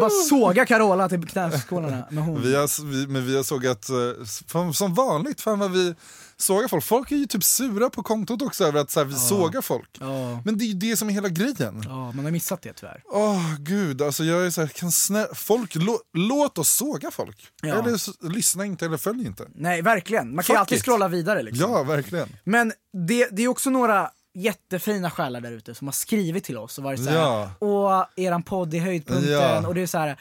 Bara 0.00 0.10
såga 0.10 0.66
Carola 0.66 1.08
till 1.08 1.28
knäskålarna 1.28 2.06
med 2.10 2.24
hon. 2.24 2.42
Vi 2.42 2.54
har, 2.56 2.84
vi, 2.90 3.06
men 3.06 3.26
vi 3.26 3.36
har 3.36 3.42
sågat, 3.42 3.88
eh, 3.88 4.24
som, 4.46 4.74
som 4.74 4.94
vanligt, 4.94 5.40
fan 5.40 5.58
vad 5.58 5.70
vi 5.72 5.94
sågar 6.36 6.68
folk. 6.68 6.84
Folk 6.84 7.12
är 7.12 7.16
ju 7.16 7.26
typ 7.26 7.44
sura 7.44 7.90
på 7.90 8.02
kontot 8.02 8.42
också 8.42 8.64
över 8.64 8.80
att 8.80 8.90
så 8.90 9.00
här, 9.00 9.04
vi 9.06 9.14
sågar 9.14 9.60
folk. 9.62 9.90
Ja. 10.00 10.42
Men 10.44 10.58
det 10.58 10.64
är 10.64 10.66
ju 10.66 10.72
det 10.74 10.96
som 10.96 11.08
är 11.08 11.12
hela 11.12 11.28
grejen. 11.28 11.82
Ja, 11.84 12.12
man 12.12 12.24
har 12.24 12.32
missat 12.32 12.62
det 12.62 12.72
tyvärr. 12.72 13.02
Åh 13.04 13.54
gud, 13.58 14.02
alltså 14.02 14.24
jag 14.24 14.46
är 14.46 14.50
så 14.50 14.60
här, 14.60 14.68
kan 14.68 14.92
snä, 14.92 15.26
folk, 15.34 15.74
lå, 15.74 15.98
låt 16.12 16.58
oss 16.58 16.70
såga 16.70 17.10
folk. 17.10 17.36
Ja. 17.62 17.74
Eller 17.74 17.94
s- 17.94 18.10
lyssna 18.20 18.64
inte 18.64 18.86
eller 18.86 18.96
följ 18.96 19.26
inte. 19.26 19.44
Nej, 19.54 19.82
verkligen. 19.82 20.34
Man 20.34 20.44
kan 20.44 20.52
ju 20.54 20.56
Fuck 20.56 20.60
alltid 20.60 20.78
it. 20.78 20.84
scrolla 20.84 21.08
vidare 21.08 21.42
liksom. 21.42 21.70
Ja, 21.72 21.82
verkligen. 21.82 22.28
Men 22.44 22.72
det, 23.08 23.28
det 23.32 23.42
är 23.42 23.48
också 23.48 23.70
några 23.70 24.10
jättefina 24.34 25.10
själar 25.10 25.40
där 25.40 25.52
ute 25.52 25.74
som 25.74 25.86
har 25.86 25.92
skrivit 25.92 26.44
till 26.44 26.58
oss 26.58 26.78
och 26.78 26.84
varit 26.84 27.04
såhär, 27.04 27.16
Ja. 27.18 27.50
åh, 27.60 28.04
eran 28.16 28.42
podd 28.42 28.74
är 28.74 28.78
höjdpunkten, 28.80 29.32
Ja. 29.32 29.66
och 29.68 29.74
det 29.74 29.82
är 29.82 29.86
så 29.86 29.98
här. 29.98 30.16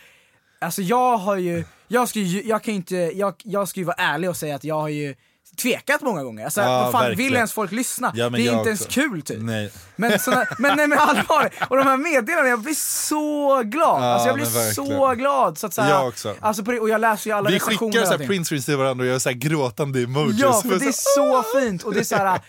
alltså 0.62 0.82
jag 0.82 1.18
har 1.18 1.36
ju, 1.36 1.64
jag 1.88 2.10
ska 2.10 2.20
ju, 2.20 2.44
jag 2.48 2.64
kan 2.64 2.74
inte, 2.74 2.96
jag, 2.96 3.34
jag 3.44 3.68
ska 3.68 3.80
ju 3.80 3.86
vara 3.86 3.96
ärlig 4.00 4.30
och 4.30 4.38
säga 4.38 4.56
att 4.56 4.64
jag 4.64 4.82
har 4.82 4.90
ju 4.90 5.16
tvekat 5.62 6.02
många 6.02 6.24
gånger. 6.24 6.46
Alltså, 6.46 6.62
Ja, 6.62 6.68
vad 6.84 6.92
fan, 6.92 7.02
verkligen. 7.02 7.28
vill 7.30 7.36
ens 7.36 7.54
folk 7.54 7.72
lyssna? 7.72 8.12
Ja, 8.16 8.30
det 8.30 8.48
är 8.48 8.54
inte 8.58 8.70
ens 8.70 8.82
också. 8.86 9.02
kul 9.02 9.22
typ. 9.22 9.38
Nej. 9.42 9.72
Men, 9.96 10.20
såna, 10.20 10.46
men 10.58 10.78
nej 10.78 10.88
men 10.88 11.00
allvarligt, 11.00 11.54
och 11.70 11.78
de 11.78 11.84
här 11.84 11.98
meddelandena, 11.98 12.50
jag 12.50 12.60
blir 12.62 12.74
så 13.08 13.62
glad! 13.64 14.04
Ja, 14.04 14.06
alltså 14.14 14.28
jag 14.28 14.36
blir 14.36 14.46
så 14.74 15.14
glad! 15.16 15.58
Så 15.58 15.68
att, 15.68 15.74
så 15.74 15.82
här, 15.82 15.90
Jag 15.90 16.08
också. 16.08 16.36
Alltså, 16.40 16.64
det- 16.64 16.80
och 16.80 16.90
jag 16.90 17.02
läser 17.02 17.30
ju 17.30 17.36
alla 17.38 17.50
Vi 17.50 17.60
skickar 17.60 17.86
och 17.86 17.94
så 17.94 18.00
här 18.00 18.12
allting. 18.12 18.28
print 18.28 18.48
screens 18.48 18.66
till 18.66 18.78
varandra 18.78 19.04
och 19.04 19.08
gör 19.10 19.20
så 19.20 19.30
här 19.30 19.36
gråtande 19.36 20.02
emojis. 20.04 20.40
Ja, 20.40 20.62
för 20.62 20.70
det 20.80 20.86
är 20.86 20.92
så... 21.16 21.60
fint 21.60 21.84
och 21.84 21.94
det 21.94 22.00
är 22.00 22.04
så 22.04 22.16
här. 22.16 22.36
j- 22.36 22.42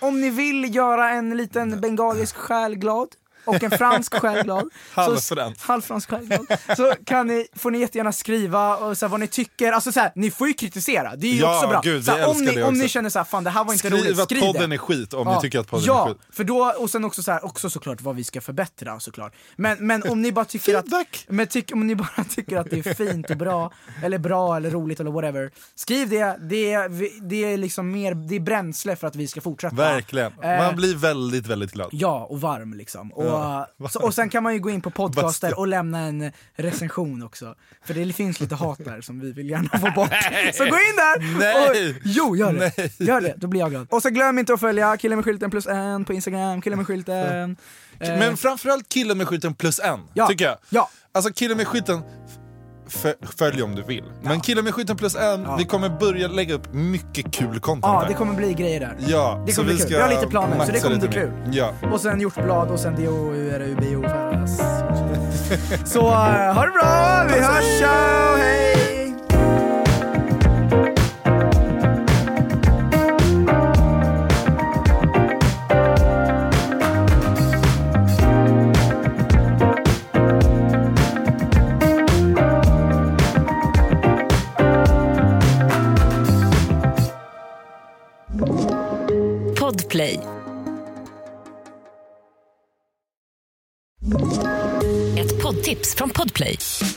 om 0.00 0.20
ni 0.20 0.30
vill 0.30 0.74
göra 0.74 1.10
en 1.10 1.36
liten 1.36 1.80
bengalisk 1.80 2.36
själ 2.36 2.74
glad 2.74 3.08
och 3.48 3.62
en 3.62 3.70
fransk 3.70 4.14
själ 4.20 4.44
glad. 4.44 4.68
så- 4.94 5.00
Halvfransk. 5.00 5.60
Halvfransk 5.66 6.10
själ 6.10 6.24
glad. 6.26 6.46
Så 6.76 6.92
kan 7.04 7.26
ni, 7.26 7.46
får 7.56 7.70
ni 7.70 7.78
jättegärna 7.78 8.12
skriva 8.12 8.76
och 8.76 8.98
så 8.98 9.06
här, 9.06 9.10
vad 9.10 9.20
ni 9.20 9.26
tycker. 9.26 9.72
Alltså 9.72 9.92
så 9.92 10.00
här, 10.00 10.12
ni 10.14 10.30
får 10.30 10.48
ju 10.48 10.54
kritisera, 10.54 11.16
det 11.16 11.26
är 11.26 11.32
ju 11.32 11.40
Ja, 11.40 11.56
också 11.56 11.68
bra. 11.68 11.80
gud, 11.84 12.04
så 12.04 12.10
här, 12.12 12.28
om, 12.28 12.44
ni, 12.44 12.62
om 12.62 12.74
ni 12.74 12.88
känner 12.88 13.10
så 13.10 13.18
här, 13.18 13.24
fan 13.24 13.44
det 13.44 13.50
här 13.50 13.64
var 13.64 13.72
inte 13.72 13.88
Skriv 13.88 14.00
roligt, 14.04 14.18
att 14.18 14.24
skriv 14.24 14.40
podden 14.40 14.70
det. 14.70 14.76
är 14.76 14.78
skit 14.78 15.14
om 15.14 15.28
ni 15.28 15.40
tycker 15.40 15.58
att 15.60 15.66
podden 15.68 15.84
ja, 15.86 16.04
är 16.04 16.08
skit. 16.08 16.18
för 16.30 16.44
då, 16.44 16.74
och 16.78 16.90
sen 16.90 17.04
också 17.04 17.22
så 17.22 17.32
här, 17.32 17.44
också 17.44 17.70
såklart 17.70 18.00
vad 18.00 18.16
vi 18.16 18.24
ska 18.24 18.40
förbättra 18.40 19.00
såklart. 19.00 19.34
Men, 19.56 19.86
men 19.86 20.02
om 20.10 20.22
ni 20.22 20.32
bara 20.32 20.44
tycker 20.44 20.74
att, 20.78 20.86
men 21.28 21.46
tyck, 21.46 21.72
om 21.72 21.86
ni 21.86 21.94
bara 21.94 22.24
tycker 22.34 22.56
att 22.56 22.70
det 22.70 22.86
är 22.86 22.94
fint 22.94 23.30
och 23.30 23.36
bra, 23.36 23.72
eller 24.02 24.18
bra 24.18 24.56
eller 24.56 24.70
roligt 24.70 25.00
eller 25.00 25.10
whatever, 25.10 25.50
skriv 25.74 26.08
det, 26.08 26.36
det 26.40 26.72
är, 26.72 26.88
det 27.28 27.44
är 27.52 27.56
liksom 27.56 27.90
mer, 27.90 28.14
det 28.14 28.36
är 28.36 28.40
bränsle 28.40 28.96
för 28.96 29.06
att 29.06 29.16
vi 29.16 29.26
ska 29.26 29.40
fortsätta. 29.40 29.76
Verkligen. 29.76 30.32
Eh, 30.42 30.58
Man 30.58 30.76
blir 30.76 30.96
väldigt, 30.96 31.46
väldigt 31.46 31.72
glad. 31.72 31.88
Ja, 31.92 32.26
och 32.30 32.40
varm 32.40 32.74
liksom. 32.74 33.12
Och, 33.12 33.24
Så, 33.90 34.02
och 34.02 34.14
sen 34.14 34.28
kan 34.30 34.42
man 34.42 34.52
ju 34.54 34.60
gå 34.60 34.70
in 34.70 34.80
på 34.80 34.90
podcaster 34.90 35.58
och 35.58 35.66
lämna 35.66 35.98
en 35.98 36.32
recension 36.56 37.22
också. 37.22 37.54
För 37.84 37.94
det 37.94 38.12
finns 38.12 38.40
lite 38.40 38.54
hat 38.54 38.78
där 38.84 39.00
som 39.00 39.20
vi 39.20 39.32
vill 39.32 39.50
gärna 39.50 39.68
få 39.78 39.90
bort. 39.94 40.12
Så 40.54 40.64
gå 40.64 40.68
in 40.68 40.96
där! 40.96 41.38
Nej! 41.38 41.90
Och, 41.90 41.96
jo, 42.04 42.36
gör 42.36 42.52
det. 42.52 42.72
Nej. 42.78 42.92
Gör 42.98 43.20
det, 43.20 43.34
då 43.36 43.46
blir 43.46 43.60
jag 43.60 43.70
glad. 43.70 43.86
Och 43.90 44.02
så 44.02 44.10
glöm 44.10 44.38
inte 44.38 44.54
att 44.54 44.60
följa 44.60 44.96
killen 44.96 45.18
med 45.18 45.24
skylten 45.24 45.50
plus 45.50 45.66
en 45.66 46.04
på 46.04 46.12
Instagram, 46.12 46.60
killen 46.62 46.78
med 46.78 46.86
skylten. 46.86 47.56
Men 47.98 48.36
framförallt 48.36 48.88
killen 48.88 49.18
med 49.18 49.28
skylten 49.28 49.54
plus 49.54 49.78
en, 49.80 50.00
Ja. 50.14 50.26
tycker 50.26 50.44
jag. 50.44 50.56
Ja. 50.70 50.90
Alltså 51.12 51.32
killen 51.32 51.56
med 51.56 51.66
skylten, 51.66 52.02
följ 53.38 53.62
om 53.62 53.74
du 53.74 53.82
vill. 53.82 54.04
Men 54.22 54.40
killen 54.40 54.64
med 54.64 54.74
skylten 54.74 54.96
plus 54.96 55.16
en, 55.16 55.56
vi 55.58 55.64
kommer 55.64 55.88
börja 55.88 56.28
lägga 56.28 56.54
upp 56.54 56.72
mycket 56.72 57.32
kul 57.34 57.60
content 57.60 57.92
Ja, 57.94 58.00
där. 58.00 58.08
det 58.08 58.14
kommer 58.14 58.34
bli 58.34 58.54
grejer 58.54 58.80
där. 58.80 58.96
Ja, 58.98 59.42
det 59.46 59.52
kommer 59.52 59.66
bli 59.66 59.74
vi 59.76 59.80
kul. 59.82 59.88
Vi 59.96 60.00
har 60.02 60.08
lite 60.08 60.26
planer, 60.26 60.66
så 60.66 60.72
det 60.72 60.80
kommer 60.80 60.96
bli 60.96 61.08
kul. 61.08 61.30
Ja. 61.52 61.72
Och 61.92 62.00
sen 62.00 62.20
hjortblad 62.20 62.70
och 62.70 62.80
sen 62.80 62.94
D-O-U-R-U-B-O 62.96 64.02
färdas. 64.02 64.60
Så 65.92 65.98
eh, 66.00 66.54
ha 66.54 66.64
det 66.66 66.72
bra, 66.72 67.24
vi 67.28 67.40
hörs, 67.44 67.78
ciao, 67.78 68.36
hej! 68.36 68.87